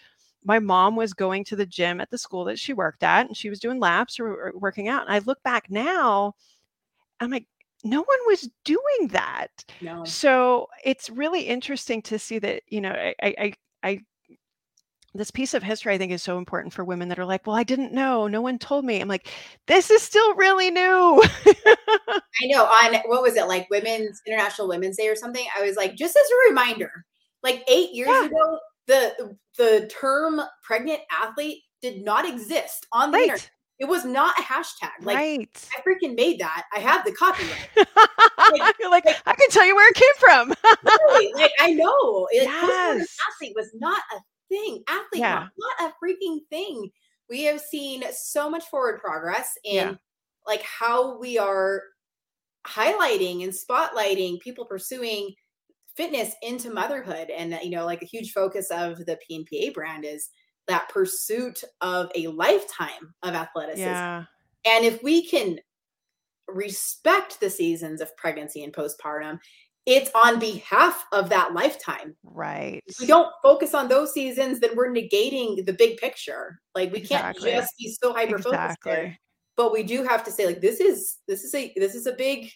my 0.45 0.59
mom 0.61 0.97
was 0.97 1.13
going 1.13 1.45
to 1.45 1.57
the 1.57 1.67
gym 1.67 2.01
at 2.01 2.09
the 2.11 2.19
school 2.19 2.45
that 2.45 2.59
she 2.59 2.73
worked 2.73 3.03
at, 3.03 3.27
and 3.27 3.37
she 3.37 3.51
was 3.51 3.61
doing 3.61 3.81
laps 3.81 4.19
or, 4.21 4.29
or 4.29 4.53
working 4.55 4.89
out. 4.89 5.03
And 5.03 5.13
I 5.13 5.19
look 5.19 5.43
back 5.43 5.71
now, 5.71 6.35
I'm 7.21 7.31
like, 7.31 7.47
no 7.85 7.99
one 7.99 8.19
was 8.27 8.49
doing 8.65 9.09
that. 9.11 9.65
No. 9.81 10.05
So 10.05 10.69
it's 10.85 11.11
really 11.11 11.43
interesting 11.43 12.01
to 12.03 12.19
see 12.19 12.39
that, 12.39 12.63
you 12.69 12.81
know, 12.81 12.93
I, 12.93 13.15
I, 13.23 13.53
I, 13.83 14.01
this 15.17 15.31
piece 15.31 15.55
of 15.55 15.63
history 15.63 15.95
I 15.95 15.99
think 15.99 16.13
is 16.13 16.23
so 16.23 16.39
important 16.39 16.73
for 16.73 16.85
women 16.85 17.09
that 17.09 17.19
are 17.19 17.25
like, 17.25 17.47
well, 17.47 17.57
I 17.57 17.63
didn't 17.63 17.93
know. 17.93 18.27
No 18.27 18.41
one 18.41 18.59
told 18.59 18.85
me. 18.85 19.01
I'm 19.01 19.09
like, 19.09 19.29
this 19.67 19.91
is 19.91 20.03
still 20.03 20.35
really 20.35 20.71
new. 20.71 21.23
I 21.23 22.47
know. 22.47 22.65
On 22.65 22.95
what 23.07 23.23
was 23.23 23.37
it 23.37 23.49
like 23.49 23.69
Women's 23.71 24.21
International 24.27 24.69
Women's 24.69 24.97
Day 24.97 25.09
or 25.09 25.17
something? 25.17 25.45
I 25.57 25.63
was 25.63 25.77
like, 25.77 25.95
just 25.97 26.17
as 26.17 26.25
a 26.25 26.49
reminder, 26.51 27.05
like 27.43 27.65
eight 27.69 27.93
years 27.93 28.09
yeah. 28.09 28.27
ago, 28.27 28.59
the 28.87 29.37
the 29.59 29.91
term 30.01 30.41
pregnant 30.63 31.01
athlete 31.11 31.63
did 31.83 32.05
not 32.05 32.27
exist 32.27 32.87
on 32.93 33.11
the 33.11 33.19
right. 33.19 33.23
internet. 33.25 33.51
It 33.79 33.87
was 33.87 34.07
not 34.07 34.39
a 34.39 34.43
hashtag. 34.43 34.91
Like 35.03 35.17
right. 35.17 35.69
I 35.77 35.83
freaking 35.83 36.17
made 36.17 36.41
that. 36.41 36.65
I 36.75 36.79
have 36.79 37.05
the 37.05 37.13
copyright. 37.13 37.69
like, 37.77 38.75
You're 38.81 38.91
like, 38.91 39.05
like, 39.05 39.23
I 39.27 39.35
can 39.35 39.51
tell 39.51 39.67
you 39.67 39.75
where 39.75 39.91
it 39.91 39.95
came 39.95 40.15
from. 40.19 40.49
like 40.49 41.53
I 41.61 41.73
know. 41.73 42.29
It, 42.33 42.45
yes. 42.45 43.17
athlete 43.29 43.53
was 43.55 43.71
not 43.75 44.03
a 44.15 44.21
thing. 44.49 44.83
Athlete, 44.89 45.21
yeah. 45.21 45.47
not, 45.57 45.91
a 45.91 46.05
freaking 46.05 46.41
thing. 46.51 46.91
We 47.29 47.45
have 47.45 47.61
seen 47.61 48.05
so 48.13 48.49
much 48.49 48.65
forward 48.67 49.01
progress 49.01 49.53
in 49.65 49.75
yeah. 49.75 49.95
like 50.47 50.63
how 50.63 51.19
we 51.19 51.39
are 51.39 51.83
highlighting 52.67 53.45
and 53.45 53.53
spotlighting 53.53 54.41
people 54.41 54.65
pursuing 54.65 55.35
fitness 55.97 56.35
into 56.43 56.71
motherhood. 56.71 57.31
And 57.31 57.59
you 57.63 57.71
know, 57.71 57.85
like 57.85 58.03
a 58.03 58.07
huge 58.07 58.33
focus 58.33 58.71
of 58.71 58.99
the 59.07 59.19
PNPA 59.31 59.75
brand 59.75 60.05
is 60.05 60.29
that 60.69 60.89
pursuit 60.89 61.63
of 61.81 62.11
a 62.15 62.29
lifetime 62.29 63.15
of 63.23 63.35
athleticism. 63.35 63.83
Yeah. 63.83 64.25
And 64.67 64.85
if 64.85 65.03
we 65.03 65.27
can 65.27 65.59
respect 66.49 67.41
the 67.41 67.51
seasons 67.51 68.01
of 68.01 68.17
pregnancy 68.17 68.63
and 68.65 68.73
postpartum, 68.73 69.39
it's 69.87 70.11
on 70.15 70.41
behalf 70.41 71.07
of 71.13 71.29
that 71.29 71.55
lifetime. 71.55 72.17
Right. 72.25 72.83
If 72.87 72.99
we 73.01 73.07
don't 73.07 73.33
focus 73.43 73.73
on 73.73 73.89
those 73.89 74.13
seasons, 74.13 74.59
then 74.59 74.71
we're 74.75 74.93
negating 74.93 75.65
the 75.65 75.73
big 75.73 75.97
picture. 75.99 76.61
Like 76.75 76.93
we 76.93 76.99
exactly. 76.99 77.51
can't 77.51 77.63
just 77.63 77.79
be 77.79 77.97
so 78.03 78.13
hyper 78.13 78.39
focused 78.39 78.55
exactly. 78.55 78.93
there. 78.93 79.19
But 79.57 79.73
we 79.73 79.85
do 79.85 80.03
have 80.03 80.23
to 80.25 80.31
say, 80.31 80.45
like, 80.45 80.61
this 80.61 80.81
is 80.81 81.19
this 81.29 81.45
is 81.45 81.55
a 81.55 81.73
this 81.77 81.95
is 81.95 82.07
a 82.07 82.13
big 82.13 82.51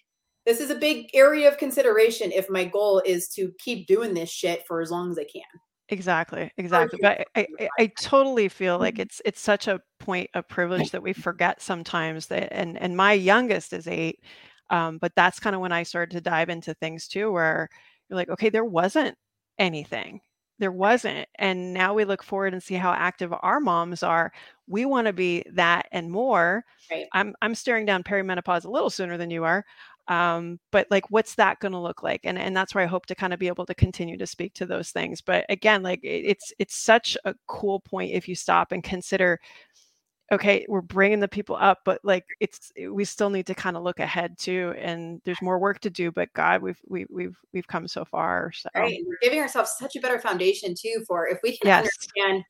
this 0.45 0.61
is 0.61 0.71
a 0.71 0.75
big 0.75 1.09
area 1.15 1.49
of 1.49 1.57
consideration 1.57 2.33
if 2.33 2.51
my 2.51 2.65
goal 2.65 3.01
is 3.07 3.29
to 3.29 3.53
keep 3.59 3.87
doing 3.87 4.13
this 4.13 4.31
shit 4.31 4.67
for 4.67 4.81
as 4.81 4.91
long 4.91 5.11
as 5.11 5.19
I 5.19 5.25
can. 5.25 5.43
Exactly, 5.91 6.51
exactly. 6.57 6.99
But 7.03 7.27
I, 7.35 7.47
I, 7.59 7.69
I 7.79 7.87
totally 7.99 8.49
feel 8.49 8.79
like 8.79 8.95
mm-hmm. 8.95 9.03
it's 9.03 9.23
it's 9.25 9.41
such 9.41 9.69
a 9.69 9.81
point 9.99 10.31
of 10.35 10.49
privilege 10.49 10.91
that 10.91 11.03
we 11.03 11.13
forget 11.13 11.63
sometimes 11.63 12.27
that 12.27 12.53
and 12.53 12.77
and 12.79 12.97
my 12.97 13.13
youngest 13.13 13.73
is 13.73 13.87
eight. 13.87 14.21
Um, 14.71 14.99
but 14.99 15.13
that's 15.17 15.41
kind 15.41 15.55
of 15.55 15.61
when 15.61 15.73
I 15.73 15.83
started 15.83 16.13
to 16.13 16.21
dive 16.21 16.49
into 16.49 16.75
things 16.75 17.09
too, 17.09 17.33
where 17.33 17.69
you're 18.09 18.17
like, 18.17 18.31
okay, 18.31 18.49
there 18.49 18.65
wasn't 18.65 19.17
anything. 19.59 20.21
There 20.59 20.73
wasn't. 20.73 21.27
And 21.37 21.73
now 21.73 21.95
we 21.95 22.05
look 22.05 22.23
forward 22.23 22.53
and 22.53 22.63
see 22.63 22.75
how 22.75 22.93
active 22.93 23.33
our 23.43 23.61
moms 23.61 24.03
are. 24.03 24.31
We 24.67 24.85
want 24.85 25.07
to 25.07 25.13
be 25.13 25.43
that 25.53 25.87
and 25.91 26.11
more. 26.11 26.65
Right. 26.91 27.07
I'm 27.13 27.35
I'm 27.43 27.55
staring 27.55 27.87
down 27.87 28.03
perimenopause 28.05 28.65
a 28.65 28.71
little 28.71 28.91
sooner 28.91 29.17
than 29.17 29.31
you 29.31 29.45
are 29.45 29.65
um, 30.11 30.59
but 30.73 30.89
like 30.91 31.09
what's 31.11 31.37
that 31.37 31.61
going 31.61 31.73
to 31.73 31.79
look 31.79 32.03
like 32.03 32.21
and 32.25 32.37
and 32.37 32.55
that's 32.55 32.75
where 32.75 32.85
i 32.85 32.87
hope 32.87 33.07
to 33.07 33.15
kind 33.15 33.33
of 33.33 33.39
be 33.39 33.47
able 33.47 33.65
to 33.65 33.75
continue 33.75 34.19
to 34.19 34.27
speak 34.27 34.53
to 34.55 34.67
those 34.67 34.91
things 34.91 35.21
but 35.21 35.47
again 35.49 35.83
like 35.83 36.01
it's 36.03 36.53
it's 36.59 36.77
such 36.77 37.17
a 37.25 37.35
cool 37.47 37.81
point 37.81 38.13
if 38.13 38.29
you 38.29 38.35
stop 38.35 38.73
and 38.73 38.83
consider 38.83 39.39
okay 40.33 40.65
we're 40.69 40.81
bringing 40.81 41.21
the 41.21 41.29
people 41.29 41.57
up 41.57 41.79
but 41.85 42.01
like 42.05 42.25
it's 42.41 42.73
eh, 42.77 42.87
we 42.87 43.05
still 43.05 43.31
need 43.31 43.47
to 43.47 43.55
kind 43.55 43.77
of 43.77 43.83
look 43.83 43.99
ahead 43.99 44.39
too 44.39 44.73
and 44.79 45.21
there's 45.25 45.43
more 45.43 45.59
work 45.59 45.81
to 45.81 45.91
do 45.91 46.11
but 46.13 46.33
god 46.35 46.63
we've 46.63 46.81
we, 46.89 47.07
we've 47.11 47.37
we've 47.53 47.67
come 47.67 47.89
so 47.89 48.05
far 48.05 48.53
so 48.53 48.69
right 48.77 49.01
we're 49.07 49.19
giving 49.21 49.41
ourselves 49.41 49.73
such 49.79 49.97
a 49.97 50.01
better 50.01 50.19
foundation 50.19 50.75
too 50.79 51.05
for 51.07 51.27
if 51.29 51.39
we 51.43 51.57
can 51.59 51.69
yes. 51.69 51.79
understand 51.79 52.45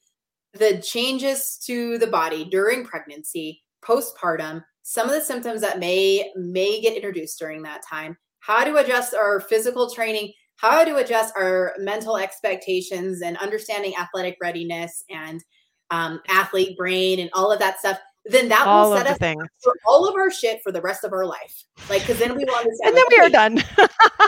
the 0.52 0.82
changes 0.82 1.58
to 1.64 1.98
the 1.98 2.06
body 2.06 2.44
during 2.44 2.84
pregnancy 2.84 3.62
postpartum 3.84 4.62
some 4.82 5.08
of 5.08 5.14
the 5.14 5.20
symptoms 5.20 5.60
that 5.60 5.78
may 5.78 6.30
may 6.36 6.80
get 6.80 6.94
introduced 6.94 7.38
during 7.38 7.62
that 7.62 7.82
time 7.88 8.16
how 8.40 8.64
to 8.64 8.76
adjust 8.76 9.14
our 9.14 9.40
physical 9.40 9.90
training 9.90 10.32
how 10.56 10.84
to 10.84 10.96
adjust 10.96 11.32
our 11.38 11.72
mental 11.78 12.18
expectations 12.18 13.22
and 13.22 13.38
understanding 13.38 13.94
athletic 13.98 14.36
readiness 14.42 15.04
and 15.08 15.42
um, 15.90 16.20
athlete 16.28 16.76
brain 16.76 17.20
and 17.20 17.30
all 17.32 17.52
of 17.52 17.58
that 17.58 17.78
stuff 17.78 17.98
then 18.26 18.48
that 18.48 18.66
all 18.66 18.90
will 18.90 18.96
set 18.98 19.06
us 19.06 19.18
things. 19.18 19.42
for 19.62 19.74
all 19.86 20.06
of 20.06 20.14
our 20.14 20.30
shit 20.30 20.62
for 20.62 20.70
the 20.72 20.80
rest 20.80 21.04
of 21.04 21.12
our 21.12 21.24
life. 21.24 21.64
Like, 21.88 22.02
because 22.02 22.18
then 22.18 22.36
we 22.36 22.44
will 22.44 22.54
understand. 22.54 22.76
and 22.88 22.96
then 22.96 23.04
like, 23.04 23.10
we 23.10 23.18
are 23.18 23.28
done. 23.30 23.64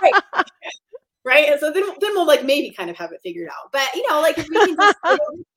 right. 0.03 0.23
right? 1.25 1.49
And 1.51 1.61
so 1.61 1.71
then, 1.71 1.85
then 2.01 2.13
we'll 2.15 2.27
like 2.27 2.45
maybe 2.45 2.71
kind 2.71 2.91
of 2.91 2.97
have 2.97 3.13
it 3.13 3.21
figured 3.23 3.49
out. 3.49 3.71
But 3.73 3.89
you 3.95 4.09
know, 4.09 4.21
like 4.21 4.39
if 4.39 4.49
we 4.49 4.57
can 4.67 4.77
just 4.77 4.97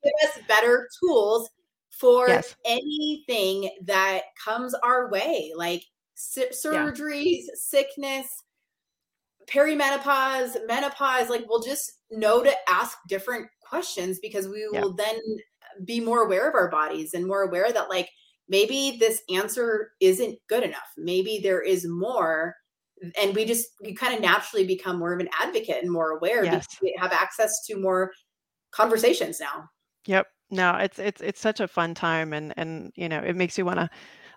give 0.04 0.12
us 0.24 0.38
better 0.46 0.88
tools 1.00 1.50
for 1.90 2.28
Yes. 2.28 2.54
anything 2.66 3.70
that 3.84 4.22
comes 4.42 4.74
our 4.74 5.10
way, 5.10 5.52
like 5.56 5.82
su- 6.14 6.48
surgeries, 6.52 7.44
sickness, 7.54 8.42
perimenopause, 9.50 10.56
menopause. 10.66 11.30
Like 11.30 11.46
we'll 11.48 11.62
just 11.62 12.00
know 12.10 12.42
to 12.42 12.52
ask 12.68 12.98
different 13.08 13.48
questions 13.66 14.18
because 14.20 14.46
we 14.48 14.68
Yeah. 14.72 14.82
will 14.82 14.92
then 14.92 15.18
be 15.84 16.00
more 16.00 16.24
aware 16.24 16.48
of 16.48 16.54
our 16.54 16.70
bodies 16.70 17.14
and 17.14 17.26
more 17.26 17.42
aware 17.42 17.72
that 17.72 17.88
like 17.88 18.08
maybe 18.48 18.96
this 18.98 19.22
answer 19.34 19.92
isn't 20.00 20.38
good 20.48 20.62
enough. 20.62 20.92
Maybe 20.96 21.40
there 21.42 21.60
is 21.60 21.86
more 21.86 22.56
and 23.20 23.34
we 23.34 23.44
just 23.44 23.68
we 23.82 23.94
kind 23.94 24.14
of 24.14 24.20
naturally 24.20 24.66
become 24.66 24.98
more 24.98 25.12
of 25.12 25.20
an 25.20 25.28
advocate 25.38 25.82
and 25.82 25.92
more 25.92 26.10
aware 26.10 26.44
Yes. 26.44 26.66
because 26.66 26.78
we 26.82 26.96
have 26.98 27.12
access 27.12 27.64
to 27.66 27.76
more 27.78 28.12
conversations 28.70 29.40
now. 29.40 29.68
Yep. 30.06 30.26
No, 30.50 30.76
it's 30.76 30.98
it's 30.98 31.20
it's 31.20 31.40
such 31.40 31.60
a 31.60 31.68
fun 31.68 31.94
time 31.94 32.32
and 32.32 32.54
and 32.56 32.92
you 32.94 33.08
know, 33.08 33.18
it 33.18 33.36
makes 33.36 33.58
you 33.58 33.64
want 33.64 33.80
to 33.80 33.90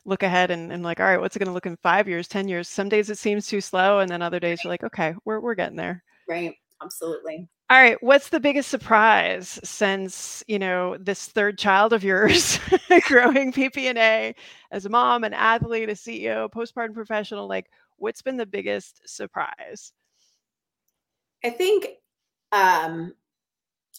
look 0.05 0.23
ahead 0.23 0.49
and, 0.49 0.71
and 0.73 0.81
like, 0.81 0.99
all 0.99 1.05
right, 1.05 1.19
what's 1.19 1.35
it 1.35 1.39
gonna 1.39 1.53
look 1.53 1.67
in 1.67 1.77
five 1.77 2.07
years, 2.07 2.27
ten 2.27 2.47
years? 2.47 2.67
Some 2.67 2.89
days 2.89 3.09
it 3.09 3.17
seems 3.17 3.47
too 3.47 3.61
slow, 3.61 3.99
and 3.99 4.09
then 4.09 4.21
other 4.21 4.39
days 4.39 4.63
you're 4.63 4.71
like, 4.71 4.83
okay, 4.83 5.13
we're 5.25 5.39
we're 5.39 5.55
getting 5.55 5.77
there. 5.77 6.03
Right. 6.27 6.55
Absolutely. 6.81 7.47
All 7.71 7.77
right, 7.77 8.01
what's 8.01 8.29
the 8.29 8.39
biggest 8.39 8.69
surprise 8.69 9.59
since, 9.63 10.43
you 10.47 10.57
know, 10.57 10.97
this 10.97 11.27
third 11.27 11.59
child 11.59 11.93
of 11.93 12.03
yours 12.03 12.59
growing 13.03 13.53
PP&A 13.53 14.33
as 14.71 14.87
a 14.87 14.89
mom, 14.89 15.23
an 15.23 15.35
athlete, 15.35 15.87
a 15.87 15.93
CEO, 15.93 16.49
postpartum 16.49 16.95
professional? 16.95 17.47
Like, 17.47 17.69
what's 17.97 18.23
been 18.23 18.37
the 18.37 18.47
biggest 18.47 19.07
surprise? 19.07 19.93
I 21.45 21.51
think 21.51 21.87
um 22.51 23.13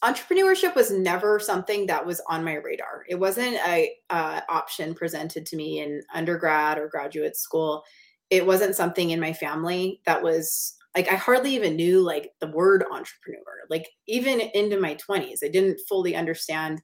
entrepreneurship 0.02 0.74
was 0.74 0.90
never 0.90 1.38
something 1.38 1.86
that 1.86 2.04
was 2.04 2.20
on 2.26 2.42
my 2.42 2.54
radar. 2.54 3.04
It 3.08 3.16
wasn't 3.16 3.56
a 3.68 3.92
uh, 4.08 4.40
option 4.48 4.94
presented 4.94 5.44
to 5.46 5.56
me 5.56 5.80
in 5.80 6.02
undergrad 6.14 6.78
or 6.78 6.88
graduate 6.88 7.36
school. 7.36 7.84
It 8.30 8.46
wasn't 8.46 8.76
something 8.76 9.10
in 9.10 9.20
my 9.20 9.34
family 9.34 10.00
that 10.06 10.22
was 10.22 10.74
like 10.96 11.10
I 11.10 11.14
hardly 11.16 11.54
even 11.54 11.76
knew 11.76 12.00
like 12.00 12.32
the 12.40 12.48
word 12.48 12.84
entrepreneur. 12.90 13.40
Like 13.68 13.88
even 14.06 14.40
into 14.40 14.80
my 14.80 14.96
20s, 14.96 15.38
I 15.44 15.48
didn't 15.48 15.80
fully 15.88 16.16
understand 16.16 16.82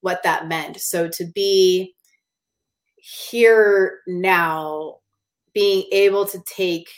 what 0.00 0.22
that 0.22 0.48
meant. 0.48 0.80
So 0.80 1.08
to 1.08 1.24
be 1.34 1.94
here 2.96 4.00
now 4.06 4.96
being 5.54 5.84
able 5.92 6.26
to 6.26 6.42
take 6.46 6.88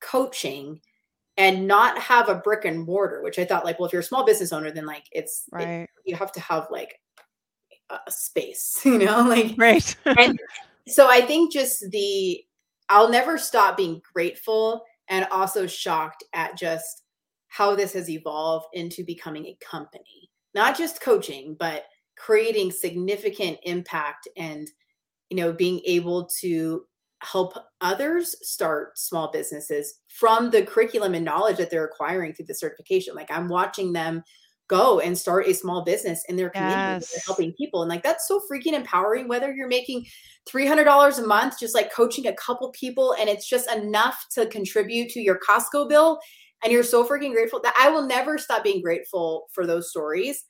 coaching 0.00 0.80
and 1.36 1.68
not 1.68 1.96
have 1.98 2.28
a 2.28 2.34
brick 2.34 2.64
and 2.64 2.84
mortar, 2.84 3.22
which 3.22 3.38
I 3.38 3.44
thought 3.44 3.64
like, 3.64 3.78
well, 3.78 3.86
if 3.86 3.92
you're 3.92 4.00
a 4.00 4.04
small 4.04 4.24
business 4.26 4.52
owner, 4.52 4.72
then 4.72 4.86
like 4.86 5.04
it's 5.12 5.44
it- 5.52 5.56
Right. 5.56 5.88
you 6.04 6.16
have 6.16 6.32
to 6.32 6.40
have 6.40 6.66
like 6.70 6.98
a 7.90 8.10
space, 8.10 8.80
you 8.84 8.98
know, 8.98 9.22
like 9.22 9.54
Right. 9.56 9.96
and 10.04 10.38
so 10.88 11.08
I 11.08 11.20
think 11.20 11.52
just 11.52 11.88
the 11.90 12.42
I'll 12.88 13.08
never 13.10 13.38
stop 13.38 13.76
being 13.76 14.00
grateful 14.14 14.82
and 15.08 15.26
also 15.30 15.66
shocked 15.66 16.24
at 16.34 16.56
just 16.56 17.02
how 17.48 17.74
this 17.74 17.92
has 17.94 18.10
evolved 18.10 18.66
into 18.74 19.04
becoming 19.04 19.46
a 19.46 19.58
company. 19.64 20.30
Not 20.54 20.76
just 20.76 21.00
coaching, 21.00 21.56
but 21.58 21.84
creating 22.16 22.72
significant 22.72 23.58
impact 23.62 24.26
and 24.36 24.68
you 25.30 25.36
know 25.36 25.52
being 25.52 25.80
able 25.86 26.28
to 26.40 26.84
help 27.22 27.54
others 27.80 28.36
start 28.42 28.96
small 28.98 29.30
businesses 29.30 30.00
from 30.08 30.50
the 30.50 30.62
curriculum 30.62 31.14
and 31.14 31.24
knowledge 31.24 31.56
that 31.56 31.70
they're 31.70 31.84
acquiring 31.84 32.32
through 32.32 32.46
the 32.46 32.54
certification. 32.54 33.14
Like 33.14 33.30
I'm 33.30 33.48
watching 33.48 33.92
them 33.92 34.22
go 34.68 35.00
and 35.00 35.16
start 35.16 35.46
a 35.48 35.54
small 35.54 35.82
business 35.82 36.22
in 36.28 36.36
their 36.36 36.50
community 36.50 37.00
Yes. 37.00 37.24
helping 37.26 37.52
people. 37.54 37.82
And 37.82 37.88
like 37.88 38.02
that's 38.02 38.28
so 38.28 38.40
freaking 38.50 38.74
empowering, 38.74 39.26
whether 39.26 39.52
you're 39.52 39.68
making 39.68 40.06
$300 40.48 41.18
a 41.18 41.26
month, 41.26 41.58
just 41.58 41.74
like 41.74 41.92
coaching 41.92 42.26
a 42.26 42.34
couple 42.34 42.70
people, 42.70 43.14
and 43.18 43.28
it's 43.28 43.48
just 43.48 43.70
enough 43.70 44.26
to 44.32 44.46
contribute 44.46 45.10
to 45.10 45.20
your 45.20 45.38
Costco 45.40 45.88
bill. 45.88 46.20
And 46.62 46.72
you're 46.72 46.82
so 46.82 47.06
freaking 47.06 47.32
grateful 47.32 47.60
that 47.62 47.74
I 47.78 47.88
will 47.88 48.06
never 48.06 48.36
stop 48.36 48.64
being 48.64 48.82
grateful 48.82 49.46
for 49.52 49.66
those 49.66 49.90
stories. 49.90 50.44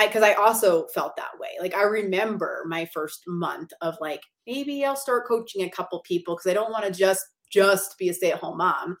Because 0.00 0.22
I, 0.22 0.32
also 0.32 0.86
felt 0.94 1.14
that 1.16 1.38
way. 1.38 1.50
Like 1.60 1.74
I 1.74 1.82
remember 1.82 2.64
my 2.66 2.86
first 2.86 3.22
month 3.26 3.70
of 3.82 3.96
like 4.00 4.22
maybe 4.46 4.82
I'll 4.84 4.96
start 4.96 5.28
coaching 5.28 5.62
a 5.62 5.70
couple 5.70 6.00
people 6.00 6.34
because 6.34 6.50
I 6.50 6.54
don't 6.54 6.70
want 6.70 6.86
to 6.86 6.90
just 6.90 7.22
just 7.50 7.98
be 7.98 8.08
a 8.08 8.14
stay 8.14 8.32
at 8.32 8.38
home 8.38 8.56
mom 8.56 8.96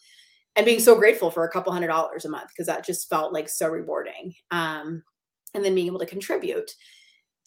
and 0.60 0.66
being 0.66 0.78
so 0.78 0.94
grateful 0.94 1.30
for 1.30 1.44
a 1.44 1.50
couple 1.50 1.72
hundred 1.72 1.86
dollars 1.86 2.26
a 2.26 2.28
month 2.28 2.50
because 2.50 2.66
that 2.66 2.84
just 2.84 3.08
felt 3.08 3.32
like 3.32 3.48
so 3.48 3.66
rewarding 3.66 4.34
um, 4.50 5.02
and 5.54 5.64
then 5.64 5.74
being 5.74 5.86
able 5.86 5.98
to 5.98 6.04
contribute 6.04 6.70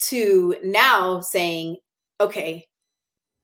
to 0.00 0.56
now 0.64 1.20
saying 1.20 1.76
okay 2.20 2.66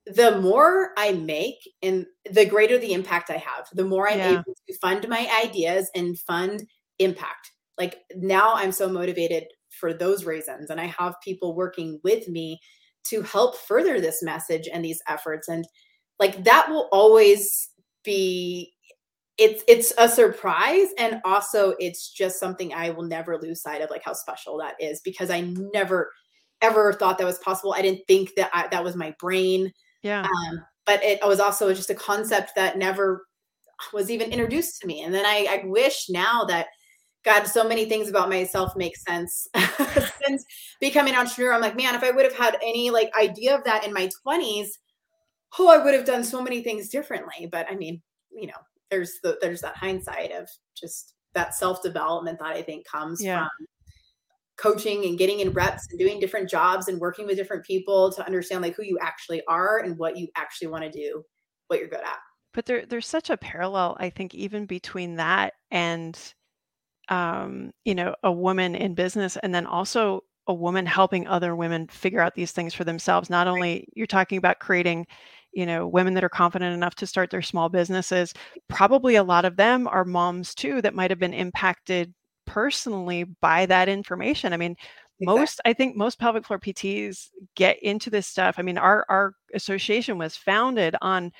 the 0.07 0.41
more 0.41 0.91
i 0.97 1.13
make 1.13 1.55
and 1.83 2.05
the 2.33 2.45
greater 2.45 2.79
the 2.79 2.93
impact 2.93 3.31
i 3.31 3.37
have 3.37 3.69
the 3.75 3.85
more 3.85 4.11
i'm 4.11 4.19
Yeah. 4.19 4.33
able 4.41 4.57
to 4.69 4.79
fund 4.79 5.09
my 5.09 5.31
ideas 5.45 5.89
and 5.95 6.19
fund 6.19 6.67
impact 6.99 7.53
like 7.79 7.99
now 8.17 8.55
i'm 8.55 8.73
so 8.73 8.89
motivated 8.89 9.45
for 9.69 9.95
those 9.95 10.25
reasons 10.25 10.71
and 10.71 10.81
i 10.81 10.87
have 10.87 11.15
people 11.23 11.55
working 11.55 12.01
with 12.03 12.27
me 12.27 12.59
to 13.05 13.23
help 13.23 13.57
further 13.57 14.01
this 14.01 14.21
message 14.21 14.69
and 14.73 14.85
these 14.85 15.01
efforts 15.07 15.47
and 15.47 15.65
like 16.19 16.43
that 16.43 16.69
will 16.69 16.89
always 16.91 17.69
be 18.03 18.73
it's 19.38 19.62
it's 19.69 19.93
a 19.99 20.09
surprise 20.09 20.88
and 20.99 21.21
also 21.25 21.75
it's 21.79 22.11
just 22.11 22.38
something 22.38 22.75
i 22.75 22.90
will 22.90 23.05
never 23.05 23.38
lose 23.38 23.62
sight 23.62 23.81
of 23.81 23.88
like 23.88 24.03
how 24.05 24.12
special 24.12 24.59
that 24.59 24.75
is 24.81 25.01
because 25.01 25.31
i 25.31 25.40
never 25.40 26.11
ever 26.62 26.93
thought 26.93 27.19
that 27.19 27.27
was 27.27 27.38
possible. 27.38 27.73
I 27.73 27.83
didn't 27.83 28.07
think 28.07 28.35
that 28.37 28.51
I, 28.53 28.69
that 28.69 28.85
was 28.85 28.97
my 28.97 29.14
brain. 29.19 29.73
Yeah. 30.03 30.23
um, 30.23 30.61
but 30.87 31.03
it 31.05 31.21
was 31.23 31.40
also 31.40 31.73
just 31.75 31.90
a 31.90 31.95
concept 31.95 32.53
that 32.57 32.79
never 32.79 33.27
was 33.93 34.11
even 34.11 34.33
introduced 34.33 34.81
to 34.81 34.87
me 34.87 35.03
and 35.03 35.14
then 35.14 35.25
i, 35.25 35.47
I 35.49 35.66
wish 35.66 36.07
now 36.11 36.45
that 36.45 36.66
god 37.25 37.45
so 37.45 37.66
many 37.66 37.87
things 37.87 38.11
about 38.11 38.29
myself 38.29 38.77
make 38.77 38.95
sense. 38.97 39.49
Since 40.27 40.45
becoming 40.81 41.14
an 41.14 41.21
entrepreneur 41.21 41.55
i'm 41.55 41.62
like 41.62 41.77
man 41.77 41.95
if 41.95 42.03
i 42.03 42.11
would 42.11 42.25
have 42.25 42.37
had 42.37 42.57
any 42.62 42.90
like 42.90 43.11
idea 43.19 43.57
of 43.57 43.64
that 43.64 43.87
in 43.87 43.93
my 43.93 44.11
20s 44.27 44.69
oh 45.59 45.69
i 45.69 45.83
would 45.83 45.95
have 45.95 46.05
done 46.05 46.25
so 46.25 46.43
many 46.43 46.62
things 46.62 46.90
differently. 46.90 47.49
But 47.51 47.66
i 47.71 47.75
mean 47.75 48.03
you 48.33 48.49
know 48.49 48.53
there's 48.90 49.18
the 49.22 49.38
there's 49.40 49.61
that 49.61 49.76
hindsight 49.76 50.33
of 50.33 50.48
just 50.76 51.14
that 51.35 51.55
self 51.55 51.83
development 51.83 52.38
that 52.38 52.48
i 52.57 52.62
think 52.62 52.87
comes 52.87 53.22
Yeah. 53.22 53.40
from 53.59 53.66
coaching 54.57 55.05
and 55.07 55.16
getting 55.16 55.40
in 55.40 55.50
reps 55.53 55.87
and 55.90 55.98
doing 55.98 56.20
different 56.20 56.48
jobs 56.50 56.88
and 56.88 57.00
working 57.00 57.26
with 57.26 57.37
different 57.37 57.64
people 57.64 58.12
to 58.12 58.24
understand 58.26 58.62
like 58.62 58.74
who 58.76 58.83
you 58.83 58.98
actually 59.00 59.42
are 59.48 59.79
and 59.79 59.96
what 59.96 60.18
you 60.18 60.29
actually 60.37 60.68
want 60.68 60.85
to 60.85 60.90
do 60.90 61.22
what 61.68 61.79
you're 61.79 61.88
good 61.88 62.00
at 62.05 62.18
But 62.53 62.66
there, 62.66 62.85
there's 62.85 63.07
such 63.07 63.31
a 63.31 63.37
parallel, 63.37 63.96
I 64.00 64.11
think, 64.11 64.35
even 64.35 64.66
between 64.66 65.16
that 65.16 65.55
and, 65.70 66.18
um, 67.09 67.72
you 67.85 67.94
know, 67.94 68.14
a 68.22 68.33
woman 68.33 68.74
in 68.74 68.94
business, 68.94 69.37
and 69.37 69.55
then 69.55 69.66
also 69.66 70.24
a 70.46 70.55
woman 70.55 70.85
helping 70.85 71.26
other 71.29 71.55
women 71.55 71.87
figure 71.88 72.20
out 72.20 72.35
these 72.35 72.53
things 72.53 72.74
for 72.74 72.85
themselves. 72.85 73.31
Not 73.31 73.46
only 73.46 73.87
you're 73.94 74.07
talking 74.07 74.37
about 74.38 74.59
creating, 74.59 75.07
you 75.53 75.67
know, 75.67 75.87
women 75.87 76.15
that 76.15 76.25
are 76.25 76.29
confident 76.29 76.75
enough 76.75 76.95
to 76.97 77.07
start 77.07 77.31
their 77.31 77.43
small 77.43 77.69
businesses. 77.69 78.33
Probably 78.69 79.17
a 79.17 79.25
lot 79.25 79.45
of 79.45 79.57
them 79.57 79.89
are 79.89 80.05
moms 80.05 80.55
too 80.55 80.81
that 80.83 80.95
might 80.95 81.11
have 81.11 81.19
been 81.19 81.35
impacted 81.35 82.15
personally 82.47 83.25
by 83.41 83.67
that 83.67 83.89
information. 83.89 84.53
I 84.53 84.57
mean, 84.57 84.77
most 85.21 85.61
i 85.65 85.73
think 85.73 85.97
most 85.97 86.19
pelvic 86.19 86.47
floor 86.47 86.59
pts 86.59 87.29
get 87.55 87.83
into 87.83 88.11
this 88.11 88.27
stuff. 88.27 88.57
I 88.59 88.63
mean 88.63 88.79
our 88.79 89.05
our 89.09 89.35
association 89.55 90.19
was 90.19 90.37
founded 90.37 90.97
on 91.03 91.33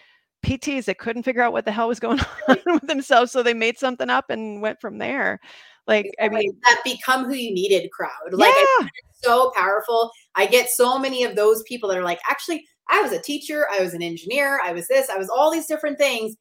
pts 0.44 0.85
that 0.87 0.99
couldn't 0.99 1.23
figure 1.23 1.42
out 1.42 1.53
what 1.53 1.64
the 1.64 1.73
hell 1.73 1.88
was 1.88 2.01
going 2.01 2.20
on 2.49 2.59
with 2.66 2.87
themselves 2.87 3.33
so 3.33 3.42
they 3.42 3.55
made 3.55 3.79
something 3.79 4.11
up 4.11 4.31
and 4.31 4.62
went 4.62 4.81
from 4.81 4.99
there. 4.99 5.40
Like 5.87 6.11
i 6.20 6.29
mean 6.29 6.53
that 6.64 6.81
become 6.85 7.25
who 7.25 7.35
you 7.35 7.55
needed 7.55 7.90
crowd. 7.90 8.11
Like 8.33 8.55
yeah, 8.81 8.88
so 9.23 9.53
powerful. 9.57 10.11
I 10.35 10.46
get 10.46 10.68
so 10.70 10.99
many 10.99 11.25
of 11.25 11.37
those 11.37 11.62
people 11.64 11.88
that 11.88 11.99
are 11.99 12.05
like 12.05 12.20
actually 12.29 12.66
i 12.88 13.01
was 13.03 13.12
a 13.12 13.21
teacher 13.21 13.66
i 13.73 13.81
was 13.81 13.95
an 13.95 14.03
engineer 14.03 14.61
i 14.64 14.73
was 14.73 14.87
this 14.88 15.09
i 15.11 15.16
was 15.19 15.29
all 15.29 15.51
these 15.51 15.66
different 15.66 15.99
things 15.99 16.37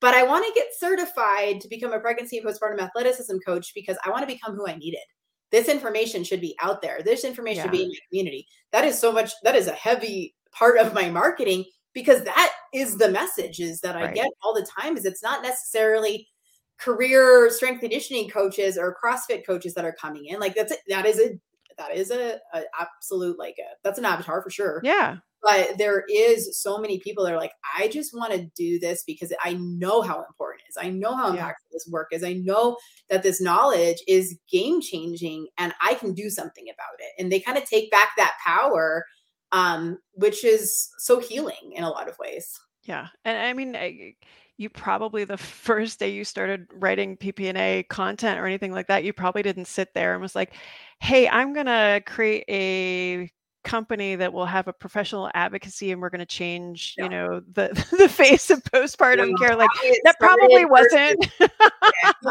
but 0.00 0.14
i 0.14 0.22
want 0.22 0.44
to 0.46 0.52
get 0.60 0.68
certified 0.78 1.60
to 1.60 1.68
become 1.68 1.92
a 1.92 2.00
pregnancy 2.00 2.38
and 2.38 2.46
postpartum 2.46 2.80
athleticism 2.80 3.36
coach 3.46 3.72
because 3.74 3.96
i 4.04 4.10
want 4.10 4.20
to 4.26 4.32
become 4.34 4.54
who 4.54 4.66
i 4.66 4.74
needed 4.76 5.00
this 5.50 5.68
information 5.68 6.24
should 6.24 6.40
be 6.40 6.56
out 6.62 6.82
there 6.82 7.00
this 7.04 7.24
information 7.24 7.62
should 7.62 7.70
be 7.72 7.82
in 7.84 7.88
my 7.88 7.94
community 8.10 8.46
that 8.72 8.84
is 8.84 8.98
so 8.98 9.12
much 9.12 9.32
that 9.42 9.56
is 9.56 9.66
a 9.66 9.72
heavy 9.72 10.34
part 10.52 10.78
of 10.78 10.94
my 10.94 11.08
marketing 11.10 11.64
because 11.94 12.22
that 12.24 12.52
is 12.74 12.96
the 12.96 13.08
messages 13.10 13.80
that 13.80 13.96
i 13.96 14.02
Right. 14.04 14.14
get 14.14 14.30
all 14.42 14.54
the 14.54 14.66
time 14.78 14.96
is 14.96 15.04
it's 15.04 15.22
not 15.22 15.42
necessarily 15.42 16.26
career 16.78 17.50
strength 17.50 17.80
conditioning 17.80 18.28
coaches 18.30 18.78
or 18.78 18.96
CrossFit 19.02 19.44
coaches 19.44 19.74
that 19.74 19.84
are 19.84 19.96
coming 20.00 20.26
in. 20.26 20.38
Like 20.38 20.54
that's 20.54 20.70
it. 20.70 20.78
That 20.88 21.06
is 21.06 21.18
a 21.18 21.30
that 21.76 21.92
is 21.94 22.10
a, 22.12 22.38
a 22.54 22.62
absolute 22.78 23.36
like 23.38 23.56
a 23.58 23.74
that's 23.82 23.98
an 23.98 24.04
avatar 24.04 24.42
for 24.42 24.50
sure. 24.50 24.80
yeah 24.84 25.16
but 25.42 25.78
there 25.78 26.04
is 26.08 26.60
so 26.60 26.78
many 26.78 26.98
people 26.98 27.24
that 27.24 27.32
are 27.32 27.38
like, 27.38 27.52
I 27.78 27.88
just 27.88 28.14
want 28.14 28.32
to 28.32 28.50
do 28.56 28.78
this 28.78 29.04
because 29.06 29.32
I 29.42 29.54
know 29.54 30.02
how 30.02 30.24
important 30.24 30.62
it 30.66 30.70
is. 30.70 30.76
I 30.80 30.90
know 30.90 31.14
how 31.14 31.30
impactful 31.30 31.36
yeah. 31.36 31.52
this 31.72 31.88
work 31.90 32.08
is. 32.12 32.24
I 32.24 32.32
know 32.34 32.76
that 33.08 33.22
this 33.22 33.40
knowledge 33.40 33.98
is 34.08 34.38
game 34.50 34.80
changing 34.80 35.48
and 35.56 35.72
I 35.80 35.94
can 35.94 36.12
do 36.12 36.28
something 36.28 36.64
about 36.64 36.98
it. 36.98 37.22
And 37.22 37.30
they 37.30 37.40
kind 37.40 37.56
of 37.56 37.64
take 37.64 37.90
back 37.90 38.10
that 38.16 38.34
power, 38.44 39.04
um, 39.52 39.98
which 40.14 40.44
is 40.44 40.88
so 40.98 41.20
healing 41.20 41.72
in 41.72 41.84
a 41.84 41.90
lot 41.90 42.08
of 42.08 42.18
ways. 42.18 42.58
Yeah. 42.84 43.08
And 43.24 43.38
I 43.38 43.52
mean, 43.52 43.76
I, 43.76 44.14
you 44.56 44.68
probably 44.68 45.24
the 45.24 45.36
first 45.36 46.00
day 46.00 46.10
you 46.10 46.24
started 46.24 46.66
writing 46.74 47.16
PP&A 47.16 47.84
content 47.84 48.40
or 48.40 48.46
anything 48.46 48.72
like 48.72 48.88
that 48.88 49.04
you 49.04 49.12
probably 49.12 49.42
didn't 49.42 49.66
sit 49.66 49.94
there 49.94 50.12
and 50.12 50.20
was 50.20 50.34
like 50.34 50.52
hey 51.00 51.28
i'm 51.28 51.52
going 51.52 51.66
to 51.66 52.02
create 52.04 52.44
a 52.48 53.30
company 53.64 54.16
that 54.16 54.32
will 54.32 54.46
have 54.46 54.68
a 54.68 54.72
professional 54.72 55.30
advocacy 55.34 55.90
and 55.90 56.00
we're 56.00 56.10
going 56.10 56.20
to 56.20 56.26
change 56.26 56.94
yeah. 56.96 57.04
you 57.04 57.10
know 57.10 57.40
the 57.52 57.68
the 57.98 58.08
face 58.08 58.50
of 58.50 58.62
postpartum 58.64 59.36
care 59.38 59.56
like 59.56 59.70
that 60.04 60.16
probably 60.20 60.64
wasn't 60.64 61.26
yeah. 61.40 61.48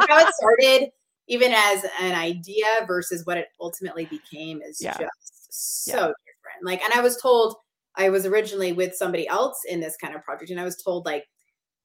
how 0.07 0.19
it 0.19 0.33
started 0.33 0.89
even 1.27 1.51
as 1.51 1.85
an 1.99 2.13
idea 2.13 2.65
versus 2.87 3.25
what 3.25 3.37
it 3.37 3.47
ultimately 3.59 4.05
became 4.05 4.61
is 4.61 4.79
just 4.79 5.01
so 5.49 5.93
different 5.93 6.63
like 6.63 6.81
and 6.81 6.93
i 6.93 7.01
was 7.01 7.17
told 7.17 7.55
i 7.95 8.09
was 8.09 8.25
originally 8.25 8.71
with 8.71 8.95
somebody 8.95 9.27
else 9.27 9.61
in 9.69 9.79
this 9.79 9.97
kind 9.97 10.15
of 10.15 10.23
project 10.23 10.49
and 10.49 10.59
i 10.59 10.63
was 10.63 10.77
told 10.77 11.05
like 11.05 11.25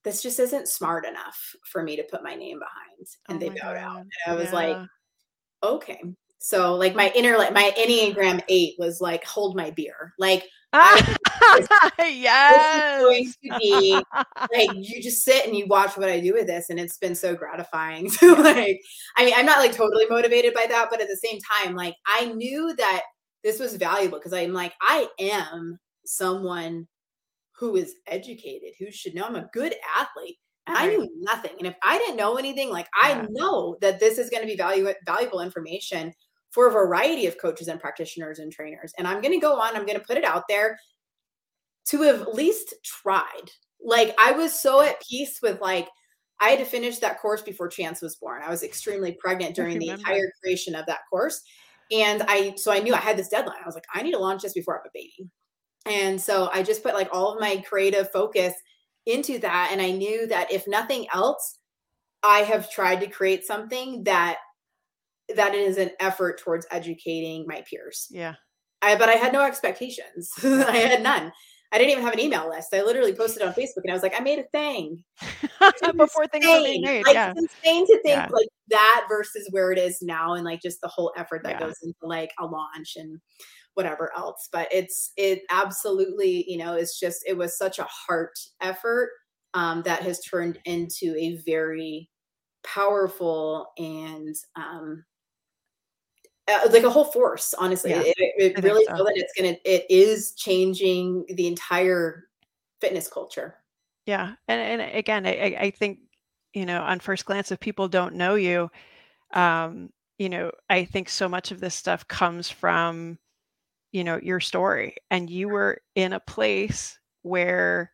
this 0.05 0.23
just 0.23 0.41
isn't 0.41 0.69
smart 0.69 1.05
enough 1.05 1.55
for 1.65 1.83
me 1.83 1.97
to 1.97 2.03
put 2.05 2.23
my 2.23 2.35
name 2.35 2.59
behind 2.59 3.07
and 3.29 3.37
oh 3.37 3.41
they 3.41 3.49
bowed 3.49 3.75
God. 3.75 3.77
out 3.77 4.01
and 4.01 4.11
i 4.27 4.35
was 4.35 4.53
like 4.53 4.77
okay 5.63 6.01
so 6.43 6.75
like 6.75 6.95
my 6.95 7.13
inner 7.15 7.39
like 7.39 7.53
my 7.53 7.73
Enneagram 7.79 8.43
eight 8.49 8.75
was 8.79 9.01
like 9.01 9.25
hold 9.25 9.57
my 9.57 9.71
beer. 9.71 10.13
Like 10.19 10.49
yes. 11.99 13.03
going 13.03 13.31
to 13.31 13.59
be 13.59 14.03
like 14.53 14.71
you 14.75 15.03
just 15.03 15.23
sit 15.23 15.47
and 15.47 15.55
you 15.55 15.67
watch 15.67 15.99
what 15.99 16.09
I 16.09 16.19
do 16.19 16.33
with 16.33 16.47
this, 16.47 16.71
and 16.71 16.81
it's 16.81 16.97
been 16.97 17.15
so 17.15 17.35
gratifying. 17.35 18.11
So 18.23 18.33
like, 18.33 18.81
I 19.17 19.25
mean, 19.25 19.35
I'm 19.37 19.47
not 19.47 19.59
like 19.59 19.73
totally 19.73 20.07
motivated 20.09 20.55
by 20.55 20.67
that, 20.69 20.89
but 20.91 21.01
at 21.01 21.09
the 21.09 21.17
same 21.17 21.39
time, 21.41 21.75
like 21.77 21.95
I 22.07 22.33
knew 22.33 22.75
that 22.77 23.03
this 23.45 23.61
was 23.61 23.77
valuable 23.77 24.19
because 24.19 24.33
I'm 24.33 24.53
like, 24.53 24.73
I 24.81 25.09
am 25.19 25.79
someone 26.07 26.89
who 27.59 27.77
is 27.77 27.95
educated, 28.07 28.71
who 28.79 28.91
should 28.91 29.15
know 29.15 29.25
I'm 29.25 29.37
a 29.37 29.51
good 29.53 29.75
athlete. 29.97 30.39
And 30.67 30.77
I 30.77 30.87
knew 30.87 31.09
nothing. 31.19 31.53
And 31.59 31.67
if 31.67 31.75
I 31.83 31.99
didn't 31.99 32.17
know 32.17 32.37
anything, 32.37 32.71
like 32.71 32.89
I 32.95 33.27
know 33.31 33.77
that 33.81 33.99
this 33.99 34.17
is 34.17 34.31
going 34.31 34.43
to 34.43 34.47
be 34.47 34.57
value, 34.57 34.93
valuable 35.05 35.41
information 35.41 36.13
for 36.53 36.69
a 36.69 36.71
variety 36.71 37.27
of 37.27 37.39
coaches 37.39 37.69
and 37.69 37.81
practitioners 37.81 38.39
and 38.39 38.53
trainers. 38.53 38.93
And 38.99 39.09
I'm 39.09 39.21
going 39.21 39.33
to 39.33 39.41
go 39.41 39.59
on, 39.59 39.75
I'm 39.75 39.87
going 39.87 39.99
to 39.99 40.05
put 40.05 40.19
it 40.19 40.25
out 40.25 40.45
there 40.49 40.79
to 41.87 42.03
have 42.03 42.23
at 42.23 42.35
least 42.35 42.75
tried. 42.85 43.51
Like 43.85 44.15
I 44.19 44.33
was 44.33 44.59
so 44.59 44.81
at 44.81 45.03
peace 45.03 45.41
with 45.43 45.61
like 45.61 45.89
I 46.41 46.51
had 46.51 46.59
to 46.59 46.65
finish 46.65 46.99
that 46.99 47.21
course 47.21 47.43
before 47.43 47.69
Chance 47.69 48.03
was 48.03 48.17
born. 48.17 48.43
I 48.43 48.51
was 48.51 48.63
extremely 48.63 49.13
pregnant 49.13 49.57
during 49.57 49.79
the 49.79 49.89
entire 49.89 50.31
creation 50.43 50.75
of 50.75 50.87
that 50.87 51.01
course. 51.11 51.43
And 51.91 52.23
I 52.29 52.55
so 52.57 52.71
I 52.71 52.81
knew 52.81 52.95
I 52.95 52.99
had 52.99 53.17
this 53.17 53.29
deadline. 53.29 53.59
I 53.63 53.67
was 53.67 53.75
like, 53.75 53.87
I 53.93 54.03
need 54.03 54.13
to 54.13 54.19
launch 54.19 54.43
this 54.43 54.53
before 54.53 54.75
I 54.75 54.79
have 54.79 54.87
a 54.87 54.91
baby. 54.93 55.31
And 55.87 56.21
so 56.21 56.49
I 56.53 56.63
just 56.63 56.83
put 56.83 56.95
like 56.95 57.09
all 57.13 57.33
of 57.33 57.41
my 57.41 57.63
creative 57.67 58.11
focus 58.13 58.55
into 59.07 59.39
that. 59.41 59.71
And 59.73 59.81
I 59.81 59.91
knew 59.91 60.27
that 60.29 60.53
if 60.53 60.69
nothing 60.69 61.07
else, 61.13 61.59
I 62.23 62.41
have 62.41 62.71
tried 62.71 63.01
to 63.01 63.09
create 63.09 63.45
something 63.45 64.05
that 64.05 64.39
that 65.37 65.55
is 65.55 65.79
an 65.79 65.91
effort 66.01 66.41
towards 66.41 66.67
educating 66.71 67.45
my 67.47 67.63
peers. 67.69 68.07
Yeah. 68.11 68.35
I, 68.81 68.97
but 68.97 69.09
I 69.09 69.13
had 69.13 69.33
no 69.33 69.43
expectations. 69.43 70.31
I 70.43 70.77
had 70.77 71.03
none. 71.03 71.33
I 71.73 71.79
didn't 71.79 71.93
even 71.93 72.05
have 72.05 72.13
an 72.13 72.21
email 72.21 72.51
list. 72.51 72.75
I 72.75 72.83
literally 72.83 73.15
posted 73.15 73.43
on 73.43 73.55
Facebook 73.55 73.83
and 73.85 73.91
I 73.91 73.95
was 73.95 74.03
like, 74.03 74.15
I 74.15 74.23
made 74.23 74.39
a 74.39 74.45
thing. 74.53 75.03
Before 75.97 76.27
things 76.27 76.45
were 76.47 76.63
being 76.63 76.83
made. 76.83 77.07
Like, 77.07 77.15
yeah. 77.15 77.33
It's 77.35 77.41
insane 77.41 77.87
to 77.87 78.03
think 78.03 78.17
yeah. 78.17 78.29
like 78.31 78.49
that 78.69 79.07
versus 79.09 79.49
where 79.53 79.73
it 79.73 79.79
is 79.79 80.03
now 80.03 80.35
and 80.35 80.45
like 80.45 80.61
just 80.61 80.83
the 80.83 80.89
whole 80.89 81.13
effort 81.17 81.43
that 81.45 81.53
yeah. 81.53 81.61
goes 81.61 81.77
into 81.83 81.97
like 82.03 82.31
a 82.39 82.45
launch 82.45 82.97
and 82.97 83.21
whatever 83.73 84.13
else. 84.15 84.51
But 84.53 84.69
it's 84.71 85.13
it 85.17 85.43
absolutely, 85.51 86.45
you 86.47 86.59
know, 86.59 86.75
it's 86.75 87.01
just 87.01 87.25
it 87.27 87.39
was 87.39 87.57
such 87.57 87.79
a 87.79 87.89
heart 87.89 88.39
effort 88.61 89.09
um, 89.55 89.83
that 89.87 90.03
has 90.03 90.21
turned 90.21 90.59
into 90.67 91.17
a 91.19 91.39
very 91.47 92.11
powerful 92.65 93.69
and 93.79 94.35
um, 94.57 95.05
uh, 96.49 96.69
like 96.71 96.83
a 96.83 96.91
whole 96.91 97.05
force 97.05 97.55
honestly. 97.59 97.91
Yeah, 97.91 98.03
it, 98.05 98.17
it 98.57 98.63
really 98.63 98.85
so. 98.85 98.97
feel 98.97 99.05
that 99.05 99.17
it's 99.17 99.33
gonna 99.37 99.57
it 99.65 99.87
is 99.89 100.33
changing 100.33 101.25
the 101.29 101.47
entire 101.47 102.29
fitness 102.81 103.09
culture. 103.09 103.57
Yeah 104.07 104.35
and, 104.49 104.81
and 104.81 104.97
again 104.97 105.27
I, 105.27 105.57
I 105.61 105.71
think 105.71 106.01
you 106.55 106.67
know 106.67 106.83
on 106.83 107.01
first 107.01 107.25
glance 107.25 107.53
if 107.53 107.61
people 107.61 107.89
don't 107.89 108.15
know 108.15 108.35
you 108.35 108.71
um 109.33 109.91
you 110.19 110.29
know 110.29 110.51
i 110.69 110.85
think 110.85 111.09
so 111.09 111.29
much 111.29 111.51
of 111.51 111.61
this 111.61 111.75
stuff 111.75 112.07
comes 112.09 112.51
from 112.51 113.19
you 113.93 114.05
know 114.05 114.19
your 114.23 114.41
story 114.41 114.97
and 115.11 115.31
you 115.31 115.49
were 115.49 115.81
in 115.95 116.13
a 116.13 116.21
place 116.21 116.99
where 117.23 117.93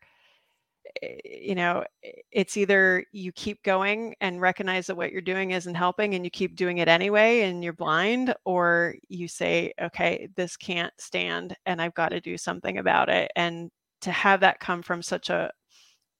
Eh, 1.01 1.17
you 1.23 1.55
know 1.55 1.83
eh, 2.03 2.11
it's 2.31 2.57
either 2.57 3.03
you 3.11 3.31
keep 3.31 3.61
going 3.63 4.15
and 4.21 4.41
recognize 4.41 4.87
that 4.87 4.95
what 4.95 5.11
you're 5.11 5.21
doing 5.21 5.51
isn't 5.51 5.75
helping 5.75 6.15
and 6.15 6.25
you 6.25 6.31
keep 6.31 6.55
doing 6.55 6.79
it 6.79 6.87
anyway 6.87 7.41
and 7.41 7.63
you're 7.63 7.73
blind 7.73 8.33
or 8.45 8.95
you 9.07 9.27
say 9.27 9.73
okay 9.81 10.27
this 10.35 10.55
can't 10.57 10.93
stand 10.97 11.55
and 11.65 11.81
i've 11.81 11.93
got 11.93 12.09
to 12.09 12.21
do 12.21 12.37
something 12.37 12.77
about 12.77 13.09
it 13.09 13.31
and 13.35 13.69
to 14.01 14.11
have 14.11 14.39
that 14.39 14.59
come 14.59 14.81
from 14.81 15.01
such 15.01 15.29
a 15.29 15.51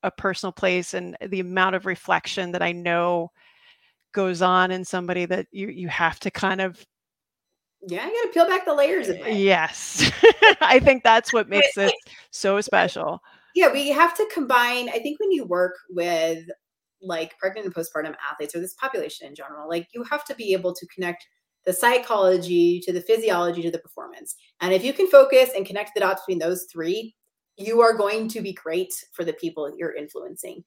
a 0.04 0.12
personal 0.12 0.54
place 0.54 0.94
and 0.94 1.18
the 1.28 1.40
amount 1.40 1.76
of 1.76 1.86
reflection 1.86 2.52
that 2.52 2.62
i 2.62 2.72
know 2.72 3.30
goes 4.14 4.42
on 4.42 4.72
in 4.72 4.84
somebody 4.84 5.26
that 5.26 5.48
you 5.52 5.68
you 5.68 5.88
have 5.88 6.20
to 6.20 6.32
kind 6.32 6.62
of 6.62 6.86
yeah, 7.88 8.02
I 8.02 8.08
got 8.08 8.24
to 8.24 8.30
peel 8.34 8.46
back 8.46 8.66
the 8.66 8.74
layers 8.74 9.08
of 9.08 9.16
it. 9.16 9.38
Yes. 9.38 10.12
I 10.60 10.82
think 10.82 11.02
that's 11.02 11.32
what 11.32 11.48
makes 11.48 11.78
it 11.78 11.94
so 12.30 12.60
special 12.60 13.22
yeah, 13.56 13.72
we 13.72 13.90
have 13.90 14.16
to 14.18 14.30
combine. 14.34 14.90
I 14.90 15.00
think 15.00 15.20
when 15.20 15.32
you 15.32 15.46
work 15.46 15.76
with 15.90 16.46
like 17.02 17.38
pregnant 17.38 17.66
and 17.66 17.76
postpartum 17.76 18.16
athletes 18.30 18.56
or 18.56 18.60
this 18.60 18.74
population 18.76 19.28
in 19.28 19.36
general, 19.36 19.68
like 19.70 19.88
you 19.94 20.04
have 20.04 20.26
to 20.26 20.36
be 20.36 20.54
able 20.54 20.74
to 20.74 20.88
connect 20.88 21.26
the 21.66 21.74
psychology 21.74 22.80
to 22.82 22.94
the 22.94 23.02
physiology 23.02 23.62
to 23.62 23.72
the 23.72 23.80
performance. 23.80 24.36
And 24.62 24.74
if 24.74 24.84
you 24.84 24.94
can 24.94 25.08
focus 25.08 25.52
and 25.56 25.66
connect 25.66 25.94
the 25.94 26.02
dots 26.02 26.24
between 26.26 26.40
those 26.40 26.66
three, 26.72 27.16
you 27.58 27.82
are 27.82 27.94
going 27.94 28.28
to 28.30 28.42
be 28.42 28.54
great 28.54 28.94
for 29.12 29.24
the 29.26 29.34
people 29.34 29.72
you're 29.78 29.96
influencing. 29.96 30.64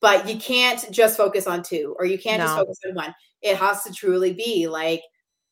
But 0.00 0.28
you 0.28 0.36
can't 0.36 0.84
just 0.90 1.16
focus 1.16 1.46
on 1.46 1.62
two 1.62 1.96
or 1.98 2.04
you 2.04 2.18
can't 2.18 2.40
no. 2.40 2.46
just 2.46 2.56
focus 2.58 2.78
on 2.86 2.94
one. 2.94 3.14
It 3.40 3.56
has 3.56 3.82
to 3.84 3.92
truly 3.92 4.34
be 4.34 4.68
like 4.68 5.00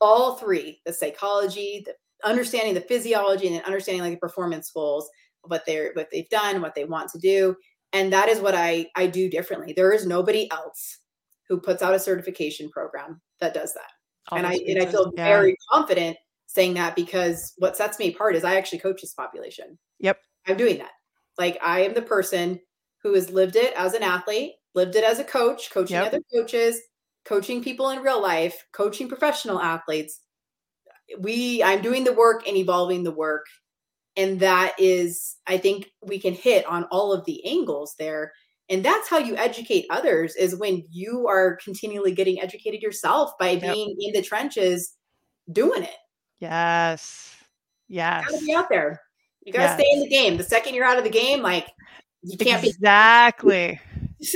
all 0.01 0.37
three 0.37 0.81
the 0.85 0.93
psychology, 0.93 1.85
the 1.87 1.95
understanding 2.29 2.75
the 2.75 2.83
physiology, 2.83 3.47
and 3.47 3.57
then 3.57 3.65
understanding 3.65 4.03
like 4.03 4.13
the 4.13 4.19
performance 4.19 4.71
goals 4.71 5.09
what 5.47 5.65
they're 5.67 5.93
what 5.95 6.09
they've 6.11 6.29
done, 6.29 6.61
what 6.61 6.75
they 6.75 6.85
want 6.85 7.11
to 7.11 7.19
do. 7.19 7.57
And 7.93 8.13
that 8.13 8.29
is 8.29 8.41
what 8.41 8.55
I 8.55 8.87
I 8.97 9.07
do 9.07 9.29
differently. 9.29 9.73
There 9.73 9.93
is 9.93 10.07
nobody 10.07 10.51
else 10.51 10.99
who 11.49 11.61
puts 11.61 11.83
out 11.83 11.95
a 11.95 11.99
certification 11.99 12.71
program 12.71 13.21
that 13.41 13.55
does 13.55 13.75
that. 13.75 13.91
All 14.29 14.39
and 14.39 14.47
I 14.47 14.55
and 14.67 14.83
I 14.83 14.87
feel 14.87 15.13
yeah. 15.17 15.25
very 15.25 15.57
confident 15.71 16.17
saying 16.47 16.75
that 16.75 16.95
because 16.95 17.55
what 17.59 17.77
sets 17.77 17.99
me 17.99 18.13
apart 18.13 18.37
is 18.37 18.45
I 18.45 18.57
actually 18.57 18.79
coach 18.79 19.01
this 19.01 19.15
population. 19.15 19.79
Yep. 20.01 20.19
I'm 20.47 20.57
doing 20.57 20.79
that. 20.79 20.91
Like 21.39 21.59
I 21.63 21.81
am 21.81 21.95
the 21.95 22.03
person 22.03 22.61
who 23.03 23.15
has 23.15 23.31
lived 23.31 23.57
it 23.57 23.73
as 23.77 23.95
an 23.95 24.03
athlete, 24.03 24.53
lived 24.75 24.97
it 24.97 25.05
as 25.05 25.19
a 25.19 25.25
coach, 25.25 25.71
coaching 25.71 25.97
yep. 25.97 26.07
other 26.07 26.21
coaches, 26.33 26.81
coaching 27.25 27.63
people 27.63 27.91
in 27.91 28.03
real 28.03 28.21
life, 28.21 28.65
coaching 28.73 29.09
professional 29.09 29.61
athletes. 29.61 30.21
We 31.19 31.63
I'm 31.63 31.83
doing 31.83 32.05
the 32.05 32.13
work 32.13 32.47
and 32.47 32.57
evolving 32.57 33.03
the 33.03 33.11
work 33.11 33.47
and 34.17 34.41
that 34.41 34.75
is 34.79 35.37
i 35.47 35.57
think 35.57 35.91
we 36.03 36.19
can 36.19 36.35
hit 36.35 36.67
on 36.67 36.85
all 36.85 37.13
of 37.13 37.25
the 37.25 37.45
angles 37.47 37.95
there. 37.99 38.33
And 38.69 38.83
that's 38.83 39.09
how 39.09 39.19
you 39.19 39.37
educate 39.37 39.85
others 39.91 40.35
is 40.35 40.57
when 40.57 40.85
you 40.91 41.27
are 41.29 41.57
continually 41.63 42.13
getting 42.13 42.41
educated 42.41 42.81
yourself 42.81 43.33
by 43.39 43.57
being 43.57 43.95
in 44.01 44.15
the 44.15 44.23
trenches 44.23 44.95
doing 45.51 45.83
it. 45.83 45.97
Yes. 46.39 47.37
Yes. 47.89 48.25
you 48.25 48.33
gotta 48.33 48.47
be 48.47 48.55
out 48.55 48.69
there. 48.71 49.01
You 49.45 49.53
gotta 49.53 49.65
yes. 49.65 49.75
stay 49.75 49.89
in 49.93 50.01
the 50.01 50.09
game. 50.09 50.37
The 50.39 50.45
second 50.45 50.75
you're 50.75 50.87
out 50.87 50.97
of 50.97 51.05
the 51.05 51.11
game 51.11 51.43
like 51.43 51.69
you 52.23 52.39
can't 52.39 52.65
exactly. 52.65 53.59
be 53.59 53.73
exactly 53.75 53.81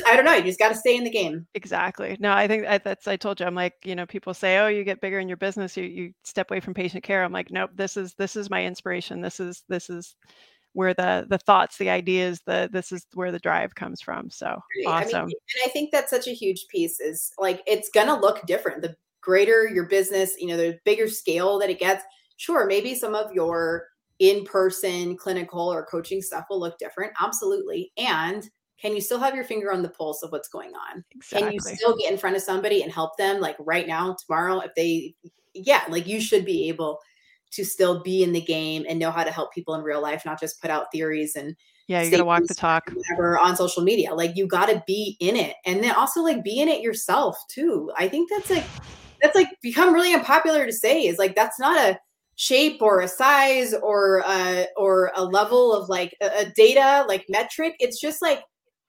I 0.06 0.16
don't 0.16 0.24
know. 0.24 0.34
You 0.34 0.42
just 0.42 0.58
got 0.58 0.70
to 0.70 0.74
stay 0.74 0.96
in 0.96 1.04
the 1.04 1.10
game. 1.10 1.46
Exactly. 1.54 2.16
No, 2.20 2.32
I 2.32 2.48
think 2.48 2.66
I, 2.66 2.78
that's. 2.78 3.06
I 3.06 3.16
told 3.16 3.40
you. 3.40 3.46
I'm 3.46 3.54
like, 3.54 3.74
you 3.84 3.94
know, 3.94 4.06
people 4.06 4.34
say, 4.34 4.58
"Oh, 4.58 4.68
you 4.68 4.84
get 4.84 5.00
bigger 5.00 5.18
in 5.18 5.28
your 5.28 5.36
business, 5.36 5.76
you 5.76 5.84
you 5.84 6.12
step 6.24 6.50
away 6.50 6.60
from 6.60 6.74
patient 6.74 7.04
care." 7.04 7.22
I'm 7.22 7.32
like, 7.32 7.50
nope. 7.50 7.70
This 7.74 7.96
is 7.96 8.14
this 8.14 8.36
is 8.36 8.50
my 8.50 8.64
inspiration. 8.64 9.20
This 9.20 9.40
is 9.40 9.62
this 9.68 9.88
is 9.88 10.16
where 10.72 10.92
the 10.92 11.26
the 11.30 11.38
thoughts, 11.38 11.78
the 11.78 11.90
ideas, 11.90 12.40
the 12.46 12.68
this 12.72 12.92
is 12.92 13.06
where 13.14 13.32
the 13.32 13.38
drive 13.38 13.74
comes 13.74 14.00
from. 14.00 14.30
So 14.30 14.58
awesome. 14.86 15.22
I 15.22 15.26
mean, 15.26 15.36
and 15.54 15.64
I 15.64 15.68
think 15.68 15.90
that's 15.90 16.10
such 16.10 16.26
a 16.26 16.32
huge 16.32 16.66
piece. 16.68 17.00
Is 17.00 17.32
like 17.38 17.62
it's 17.66 17.88
gonna 17.88 18.18
look 18.18 18.44
different. 18.46 18.82
The 18.82 18.96
greater 19.22 19.68
your 19.68 19.86
business, 19.86 20.34
you 20.38 20.48
know, 20.48 20.56
the 20.56 20.78
bigger 20.84 21.08
scale 21.08 21.58
that 21.60 21.70
it 21.70 21.78
gets. 21.78 22.04
Sure, 22.36 22.66
maybe 22.66 22.94
some 22.94 23.14
of 23.14 23.32
your 23.32 23.86
in 24.18 24.44
person 24.44 25.16
clinical 25.16 25.72
or 25.72 25.86
coaching 25.86 26.22
stuff 26.22 26.44
will 26.50 26.60
look 26.60 26.78
different. 26.78 27.12
Absolutely. 27.20 27.92
And 27.96 28.48
can 28.80 28.94
you 28.94 29.00
still 29.00 29.18
have 29.18 29.34
your 29.34 29.44
finger 29.44 29.72
on 29.72 29.82
the 29.82 29.88
pulse 29.88 30.22
of 30.22 30.32
what's 30.32 30.48
going 30.48 30.72
on? 30.74 31.04
Exactly. 31.14 31.48
Can 31.48 31.52
you 31.54 31.60
still 31.60 31.96
get 31.96 32.12
in 32.12 32.18
front 32.18 32.36
of 32.36 32.42
somebody 32.42 32.82
and 32.82 32.92
help 32.92 33.16
them 33.16 33.40
like 33.40 33.56
right 33.58 33.86
now, 33.86 34.16
tomorrow, 34.26 34.60
if 34.60 34.74
they, 34.74 35.14
yeah, 35.54 35.84
like 35.88 36.06
you 36.06 36.20
should 36.20 36.44
be 36.44 36.68
able 36.68 36.98
to 37.52 37.64
still 37.64 38.02
be 38.02 38.22
in 38.22 38.32
the 38.32 38.40
game 38.40 38.84
and 38.88 38.98
know 38.98 39.10
how 39.10 39.24
to 39.24 39.30
help 39.30 39.52
people 39.52 39.74
in 39.74 39.82
real 39.82 40.02
life, 40.02 40.24
not 40.26 40.40
just 40.40 40.60
put 40.60 40.70
out 40.70 40.92
theories 40.92 41.36
and 41.36 41.56
yeah, 41.88 42.02
you 42.02 42.10
got 42.10 42.16
to 42.16 42.24
walk 42.24 42.42
the 42.46 42.54
talk. 42.54 42.90
Whatever 42.92 43.38
on 43.38 43.56
social 43.56 43.82
media, 43.82 44.12
like 44.12 44.36
you 44.36 44.48
got 44.48 44.66
to 44.66 44.82
be 44.86 45.16
in 45.20 45.36
it, 45.36 45.54
and 45.64 45.82
then 45.82 45.94
also 45.94 46.20
like 46.20 46.42
be 46.42 46.60
in 46.60 46.68
it 46.68 46.82
yourself 46.82 47.38
too. 47.48 47.92
I 47.96 48.08
think 48.08 48.28
that's 48.28 48.50
like 48.50 48.64
that's 49.22 49.36
like 49.36 49.48
become 49.62 49.94
really 49.94 50.12
unpopular 50.12 50.66
to 50.66 50.72
say. 50.72 51.06
Is 51.06 51.18
like 51.18 51.36
that's 51.36 51.60
not 51.60 51.78
a 51.78 51.98
shape 52.34 52.82
or 52.82 53.00
a 53.00 53.08
size 53.08 53.72
or 53.72 54.24
a 54.26 54.66
or 54.76 55.12
a 55.14 55.24
level 55.24 55.72
of 55.72 55.88
like 55.88 56.16
a, 56.20 56.26
a 56.40 56.52
data 56.56 57.04
like 57.08 57.24
metric. 57.28 57.76
It's 57.78 58.00
just 58.00 58.20
like 58.20 58.40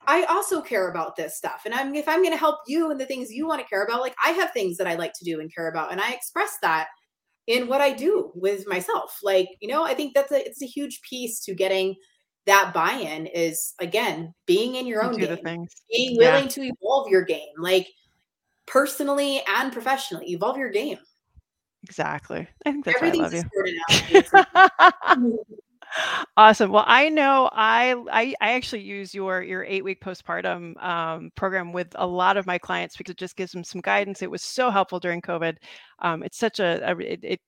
I 0.07 0.23
also 0.23 0.61
care 0.61 0.89
about 0.89 1.17
this 1.17 1.37
stuff. 1.37 1.63
And 1.65 1.73
I'm 1.73 1.93
if 1.93 2.07
I'm 2.07 2.21
going 2.21 2.33
to 2.33 2.39
help 2.39 2.59
you 2.65 2.89
and 2.89 2.99
the 2.99 3.05
things 3.05 3.29
you 3.29 3.45
want 3.45 3.61
to 3.61 3.67
care 3.67 3.83
about, 3.83 4.01
like 4.01 4.15
I 4.23 4.31
have 4.31 4.51
things 4.51 4.77
that 4.77 4.87
I 4.87 4.95
like 4.95 5.13
to 5.13 5.25
do 5.25 5.41
and 5.41 5.53
care 5.53 5.67
about 5.67 5.91
and 5.91 6.01
I 6.01 6.13
express 6.13 6.57
that 6.61 6.87
in 7.45 7.67
what 7.67 7.81
I 7.81 7.93
do 7.93 8.31
with 8.33 8.67
myself. 8.67 9.19
Like, 9.21 9.49
you 9.59 9.67
know, 9.67 9.83
I 9.83 9.93
think 9.93 10.13
that's 10.13 10.31
a 10.31 10.45
it's 10.45 10.61
a 10.61 10.67
huge 10.67 11.01
piece 11.01 11.41
to 11.41 11.53
getting 11.53 11.95
that 12.45 12.73
buy-in 12.73 13.25
is 13.25 13.73
again 13.79 14.33
being 14.45 14.75
in 14.75 14.87
your 14.87 15.03
own 15.03 15.17
game, 15.17 15.67
being 15.91 16.17
willing 16.17 16.43
yeah. 16.43 16.49
to 16.49 16.61
evolve 16.61 17.09
your 17.09 17.23
game, 17.23 17.49
like 17.57 17.87
personally 18.65 19.41
and 19.57 19.73
professionally, 19.73 20.31
evolve 20.31 20.57
your 20.57 20.69
game. 20.69 20.99
Exactly. 21.83 22.47
I 22.65 22.71
think 22.71 22.85
that's 22.85 23.01
why 23.01 23.09
I 23.09 23.11
love 23.11 23.33
you. 23.33 23.43
awesome. 26.37 26.71
Well, 26.71 26.83
I 26.87 27.09
know 27.09 27.49
I, 27.51 27.95
I 28.11 28.33
I 28.41 28.53
actually 28.53 28.81
use 28.81 29.13
your 29.13 29.41
your 29.41 29.63
eight 29.63 29.83
week 29.83 30.01
postpartum 30.01 30.81
um, 30.83 31.31
program 31.35 31.73
with 31.73 31.87
a 31.95 32.07
lot 32.07 32.37
of 32.37 32.45
my 32.45 32.57
clients 32.57 32.97
because 32.97 33.11
it 33.11 33.17
just 33.17 33.35
gives 33.35 33.51
them 33.51 33.63
some 33.63 33.81
guidance. 33.81 34.21
It 34.21 34.31
was 34.31 34.43
so 34.43 34.69
helpful 34.69 34.99
during 34.99 35.21
COVID. 35.21 35.57
Um, 35.99 36.23
it's 36.23 36.37
such 36.37 36.59
a, 36.59 36.81
a 36.89 36.97
it, 36.97 37.19
it, 37.23 37.39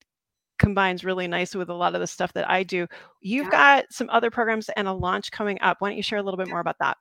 combines 0.58 1.06
really 1.06 1.26
nicely 1.26 1.58
with 1.58 1.70
a 1.70 1.74
lot 1.74 1.96
of 1.96 2.02
the 2.02 2.08
stuff 2.08 2.34
that 2.34 2.50
I 2.50 2.64
do. 2.64 2.86
You've 3.22 3.46
yeah. 3.46 3.80
got 3.82 3.86
some 3.92 4.10
other 4.10 4.30
programs 4.30 4.70
and 4.76 4.90
a 4.90 4.94
launch 4.94 5.32
coming 5.32 5.58
up. 5.62 5.78
Why 5.80 5.88
don't 5.88 5.96
you 5.96 6.04
share 6.04 6.20
a 6.20 6.22
little 6.22 6.38
bit 6.38 6.50
more 6.50 6.60
about 6.60 6.76
that? 6.82 6.98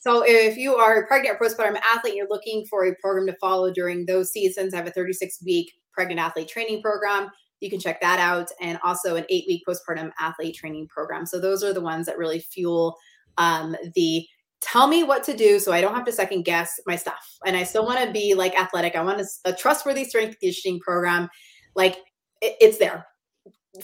So, 0.00 0.22
if 0.24 0.56
you 0.56 0.76
are 0.76 1.02
a 1.02 1.06
pregnant 1.06 1.36
or 1.38 1.46
postpartum 1.46 1.78
athlete, 1.80 2.14
you're 2.14 2.28
looking 2.28 2.64
for 2.70 2.86
a 2.86 2.94
program 2.96 3.26
to 3.26 3.34
follow 3.40 3.70
during 3.70 4.06
those 4.06 4.30
seasons. 4.30 4.72
I 4.72 4.78
have 4.78 4.86
a 4.86 4.92
36 4.92 5.42
week 5.44 5.72
pregnant 5.92 6.20
athlete 6.20 6.48
training 6.48 6.80
program. 6.80 7.28
You 7.60 7.70
can 7.70 7.80
check 7.80 8.00
that 8.00 8.18
out, 8.18 8.48
and 8.60 8.78
also 8.84 9.16
an 9.16 9.24
eight 9.28 9.44
week 9.48 9.62
postpartum 9.66 10.12
athlete 10.18 10.54
training 10.54 10.88
program. 10.88 11.26
So, 11.26 11.40
those 11.40 11.64
are 11.64 11.72
the 11.72 11.80
ones 11.80 12.06
that 12.06 12.18
really 12.18 12.40
fuel 12.40 12.96
um, 13.38 13.76
the 13.94 14.26
tell 14.60 14.88
me 14.88 15.04
what 15.04 15.22
to 15.24 15.36
do 15.36 15.58
so 15.58 15.72
I 15.72 15.80
don't 15.80 15.94
have 15.94 16.06
to 16.06 16.12
second 16.12 16.44
guess 16.44 16.80
my 16.86 16.96
stuff. 16.96 17.36
And 17.44 17.56
I 17.56 17.62
still 17.62 17.84
want 17.84 18.04
to 18.04 18.12
be 18.12 18.34
like 18.34 18.58
athletic. 18.58 18.96
I 18.96 19.02
want 19.02 19.20
a, 19.20 19.26
a 19.44 19.52
trustworthy 19.52 20.04
strength 20.04 20.38
conditioning 20.40 20.80
program. 20.80 21.28
Like 21.74 21.98
it's 22.40 22.78
there. 22.78 23.06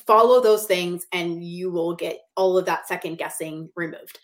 Follow 0.06 0.40
those 0.40 0.64
things 0.64 1.06
and 1.12 1.44
you 1.44 1.70
will 1.70 1.94
get 1.94 2.20
all 2.36 2.56
of 2.56 2.64
that 2.66 2.88
second 2.88 3.18
guessing 3.18 3.68
removed. 3.76 4.18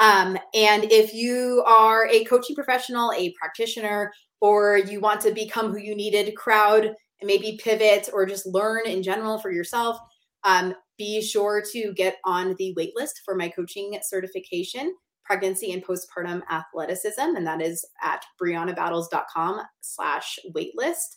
Um, 0.00 0.38
and 0.54 0.84
if 0.84 1.12
you 1.12 1.62
are 1.66 2.08
a 2.08 2.24
coaching 2.24 2.56
professional, 2.56 3.12
a 3.12 3.34
practitioner, 3.38 4.12
or 4.40 4.78
you 4.78 4.98
want 4.98 5.20
to 5.20 5.32
become 5.32 5.70
who 5.70 5.78
you 5.78 5.94
needed 5.94 6.34
crowd 6.34 6.94
and 7.20 7.26
maybe 7.26 7.60
pivot 7.62 8.08
or 8.12 8.26
just 8.26 8.46
learn 8.46 8.86
in 8.86 9.02
general 9.02 9.38
for 9.38 9.50
yourself, 9.50 9.98
um, 10.44 10.74
be 10.98 11.22
sure 11.22 11.62
to 11.72 11.92
get 11.94 12.18
on 12.24 12.54
the 12.58 12.74
waitlist 12.78 13.22
for 13.24 13.34
my 13.34 13.48
coaching 13.48 13.98
certification, 14.02 14.94
pregnancy 15.24 15.72
and 15.72 15.84
postpartum 15.84 16.42
athleticism. 16.50 17.20
And 17.20 17.46
that 17.46 17.62
is 17.62 17.84
at 18.02 18.24
briannabattles.com 18.40 19.60
slash 19.80 20.38
waitlist. 20.54 21.16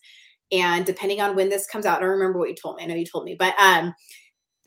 And 0.52 0.86
depending 0.86 1.20
on 1.20 1.36
when 1.36 1.50
this 1.50 1.66
comes 1.66 1.86
out, 1.86 1.98
I 1.98 2.02
don't 2.02 2.12
remember 2.12 2.40
what 2.40 2.50
you 2.50 2.56
told 2.56 2.78
me. 2.78 2.84
I 2.84 2.86
know 2.86 2.96
you 2.96 3.06
told 3.06 3.26
me, 3.26 3.36
but 3.38 3.56
um, 3.60 3.94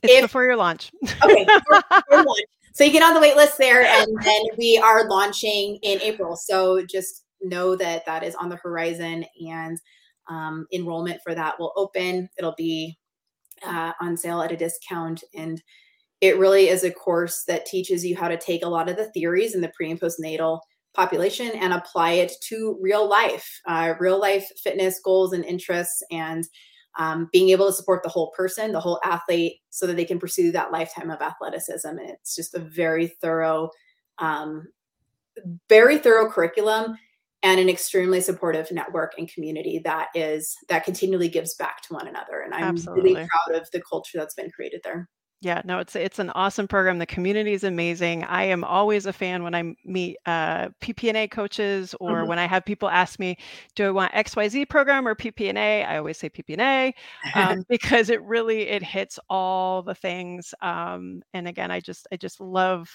it's 0.02 0.12
if, 0.12 0.22
before 0.22 0.44
your 0.44 0.56
launch. 0.56 0.90
okay, 1.22 1.44
before, 1.44 1.82
before 1.90 2.24
launch. 2.24 2.40
So 2.74 2.84
you 2.84 2.92
get 2.92 3.02
on 3.02 3.14
the 3.14 3.20
wait 3.20 3.36
list 3.36 3.56
there, 3.56 3.84
and 3.84 4.06
then 4.22 4.42
we 4.58 4.76
are 4.76 5.08
launching 5.08 5.78
in 5.82 6.00
April. 6.02 6.36
So 6.36 6.84
just 6.84 7.24
know 7.40 7.74
that 7.76 8.04
that 8.04 8.22
is 8.22 8.34
on 8.34 8.50
the 8.50 8.56
horizon, 8.56 9.24
and 9.48 9.78
um, 10.28 10.66
enrollment 10.72 11.20
for 11.22 11.34
that 11.34 11.58
will 11.58 11.72
open. 11.76 12.28
It'll 12.38 12.54
be 12.56 12.98
uh, 13.64 13.92
on 14.00 14.16
sale 14.16 14.42
at 14.42 14.52
a 14.52 14.56
discount, 14.56 15.22
and 15.34 15.62
it 16.20 16.38
really 16.38 16.68
is 16.68 16.84
a 16.84 16.90
course 16.90 17.44
that 17.46 17.66
teaches 17.66 18.04
you 18.04 18.16
how 18.16 18.28
to 18.28 18.38
take 18.38 18.64
a 18.64 18.68
lot 18.68 18.88
of 18.88 18.96
the 18.96 19.10
theories 19.12 19.54
in 19.54 19.60
the 19.60 19.72
pre 19.76 19.90
and 19.90 20.00
postnatal 20.00 20.60
population 20.94 21.50
and 21.54 21.72
apply 21.72 22.12
it 22.12 22.32
to 22.48 22.78
real 22.80 23.08
life, 23.08 23.60
uh, 23.66 23.94
real 24.00 24.18
life 24.18 24.50
fitness 24.62 25.00
goals 25.04 25.32
and 25.32 25.44
interests, 25.44 26.02
and 26.10 26.44
um, 26.98 27.28
being 27.32 27.50
able 27.50 27.66
to 27.66 27.72
support 27.72 28.02
the 28.02 28.08
whole 28.08 28.30
person, 28.30 28.72
the 28.72 28.80
whole 28.80 29.00
athlete, 29.04 29.60
so 29.70 29.86
that 29.86 29.96
they 29.96 30.04
can 30.04 30.18
pursue 30.18 30.50
that 30.52 30.72
lifetime 30.72 31.10
of 31.10 31.20
athleticism. 31.20 31.86
And 31.86 32.10
it's 32.10 32.34
just 32.34 32.54
a 32.54 32.60
very 32.60 33.08
thorough, 33.20 33.70
um, 34.18 34.66
very 35.68 35.98
thorough 35.98 36.30
curriculum 36.30 36.96
and 37.42 37.60
an 37.60 37.68
extremely 37.68 38.20
supportive 38.20 38.70
network 38.72 39.14
and 39.18 39.28
community 39.32 39.80
that 39.84 40.08
is 40.14 40.56
that 40.68 40.84
continually 40.84 41.28
gives 41.28 41.54
back 41.54 41.82
to 41.82 41.94
one 41.94 42.08
another. 42.08 42.40
And 42.40 42.54
I'm 42.54 42.64
Absolutely. 42.64 43.14
really 43.14 43.28
proud 43.28 43.60
of 43.60 43.70
the 43.70 43.82
culture 43.82 44.18
that's 44.18 44.34
been 44.34 44.50
created 44.50 44.80
there. 44.84 45.08
Yeah, 45.42 45.60
no, 45.66 45.78
it's 45.78 45.94
it's 45.94 46.18
an 46.18 46.30
awesome 46.30 46.66
program. 46.66 46.98
The 46.98 47.04
community 47.04 47.52
is 47.52 47.62
amazing. 47.62 48.24
I 48.24 48.44
am 48.44 48.64
always 48.64 49.04
a 49.04 49.12
fan 49.12 49.42
when 49.42 49.54
I 49.54 49.74
meet 49.84 50.16
uh, 50.24 50.70
PP&A 50.80 51.28
coaches 51.28 51.94
or 52.00 52.20
mm-hmm. 52.20 52.28
when 52.28 52.38
I 52.38 52.46
have 52.46 52.64
people 52.64 52.88
ask 52.88 53.18
me, 53.18 53.36
"Do 53.74 53.86
I 53.86 53.90
want 53.90 54.12
XYZ 54.14 54.66
program 54.70 55.06
or 55.06 55.14
PP&A?" 55.14 55.84
I 55.84 55.98
always 55.98 56.16
say 56.16 56.30
PP&A 56.30 56.94
um, 57.34 57.64
because 57.68 58.08
it 58.08 58.22
really 58.22 58.62
it 58.62 58.82
hits 58.82 59.18
all 59.28 59.82
the 59.82 59.94
things. 59.94 60.54
Um, 60.62 61.22
and 61.34 61.46
again, 61.46 61.70
I 61.70 61.80
just 61.80 62.08
I 62.10 62.16
just 62.16 62.40
love 62.40 62.90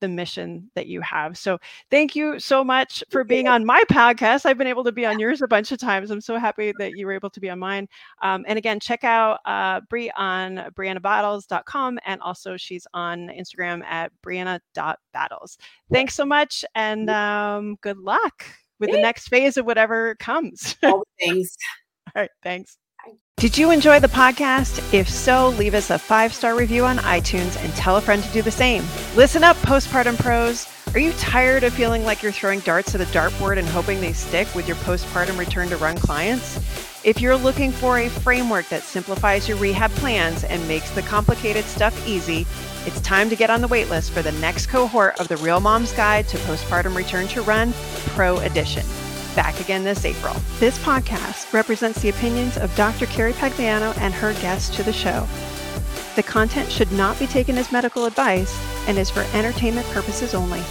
the 0.00 0.08
mission 0.08 0.70
that 0.74 0.86
you 0.86 1.00
have. 1.00 1.38
So 1.38 1.58
thank 1.90 2.16
you 2.16 2.38
so 2.38 2.64
much 2.64 3.04
for 3.10 3.24
being 3.24 3.48
on 3.48 3.64
my 3.64 3.82
podcast. 3.90 4.46
I've 4.46 4.58
been 4.58 4.66
able 4.66 4.84
to 4.84 4.92
be 4.92 5.06
on 5.06 5.18
yours 5.20 5.42
a 5.42 5.48
bunch 5.48 5.72
of 5.72 5.78
times. 5.78 6.10
I'm 6.10 6.20
so 6.20 6.38
happy 6.38 6.72
that 6.78 6.92
you 6.96 7.06
were 7.06 7.12
able 7.12 7.30
to 7.30 7.40
be 7.40 7.50
on 7.50 7.58
mine. 7.58 7.88
Um, 8.22 8.44
and 8.48 8.58
again, 8.58 8.80
check 8.80 9.04
out 9.04 9.40
uh, 9.44 9.80
Brie 9.88 10.10
on 10.16 10.56
briannabattles.com 10.74 11.98
and 12.04 12.20
also 12.20 12.56
she's 12.56 12.86
on 12.94 13.28
Instagram 13.28 13.82
at 13.84 14.12
brianna.battles. 14.24 15.58
Thanks 15.92 16.14
so 16.14 16.24
much 16.24 16.64
and 16.74 17.08
um, 17.10 17.76
good 17.80 17.98
luck 17.98 18.44
with 18.78 18.90
the 18.90 19.00
next 19.00 19.28
phase 19.28 19.56
of 19.56 19.66
whatever 19.66 20.16
comes. 20.16 20.76
All 20.82 21.00
the 21.00 21.26
things. 21.26 21.56
All 22.14 22.22
right, 22.22 22.30
thanks. 22.42 22.78
Did 23.40 23.56
you 23.56 23.70
enjoy 23.70 24.00
the 24.00 24.08
podcast? 24.08 24.92
If 24.92 25.08
so, 25.08 25.48
leave 25.48 25.72
us 25.72 25.88
a 25.88 25.98
five 25.98 26.34
star 26.34 26.54
review 26.54 26.84
on 26.84 26.98
iTunes 26.98 27.56
and 27.64 27.74
tell 27.74 27.96
a 27.96 28.00
friend 28.02 28.22
to 28.22 28.32
do 28.32 28.42
the 28.42 28.50
same. 28.50 28.84
Listen 29.16 29.42
up, 29.42 29.56
postpartum 29.58 30.18
pros. 30.18 30.68
Are 30.92 31.00
you 31.00 31.12
tired 31.12 31.64
of 31.64 31.72
feeling 31.72 32.04
like 32.04 32.22
you're 32.22 32.32
throwing 32.32 32.60
darts 32.60 32.94
at 32.94 33.00
a 33.00 33.04
dartboard 33.04 33.56
and 33.56 33.66
hoping 33.66 34.02
they 34.02 34.12
stick 34.12 34.54
with 34.54 34.66
your 34.66 34.76
postpartum 34.78 35.38
return 35.38 35.70
to 35.70 35.78
run 35.78 35.96
clients? 35.96 36.58
If 37.02 37.18
you're 37.22 37.34
looking 37.34 37.72
for 37.72 37.98
a 37.98 38.10
framework 38.10 38.68
that 38.68 38.82
simplifies 38.82 39.48
your 39.48 39.56
rehab 39.56 39.90
plans 39.92 40.44
and 40.44 40.68
makes 40.68 40.90
the 40.90 41.00
complicated 41.00 41.64
stuff 41.64 42.06
easy, 42.06 42.46
it's 42.84 43.00
time 43.00 43.30
to 43.30 43.36
get 43.36 43.48
on 43.48 43.62
the 43.62 43.68
waitlist 43.68 44.10
for 44.10 44.20
the 44.20 44.32
next 44.32 44.66
cohort 44.66 45.18
of 45.18 45.28
the 45.28 45.38
Real 45.38 45.60
Mom's 45.60 45.92
Guide 45.92 46.28
to 46.28 46.36
Postpartum 46.38 46.94
Return 46.94 47.26
to 47.28 47.40
Run 47.40 47.72
Pro 48.08 48.36
Edition 48.40 48.84
back 49.34 49.60
again 49.60 49.84
this 49.84 50.04
April. 50.04 50.34
This 50.58 50.78
podcast 50.78 51.52
represents 51.52 52.00
the 52.00 52.08
opinions 52.08 52.56
of 52.56 52.74
Dr. 52.76 53.06
Carrie 53.06 53.32
Pagliano 53.32 53.96
and 53.98 54.12
her 54.14 54.32
guests 54.34 54.74
to 54.76 54.82
the 54.82 54.92
show. 54.92 55.26
The 56.16 56.22
content 56.22 56.70
should 56.70 56.90
not 56.92 57.18
be 57.18 57.26
taken 57.26 57.56
as 57.56 57.72
medical 57.72 58.04
advice 58.04 58.58
and 58.88 58.98
is 58.98 59.10
for 59.10 59.24
entertainment 59.34 59.86
purposes 59.88 60.34
only. 60.34 60.62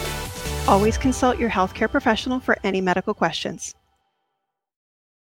Always 0.68 0.98
consult 0.98 1.40
your 1.40 1.50
healthcare 1.50 1.90
professional 1.90 2.40
for 2.40 2.58
any 2.64 2.82
medical 2.82 3.14
questions. 3.14 3.74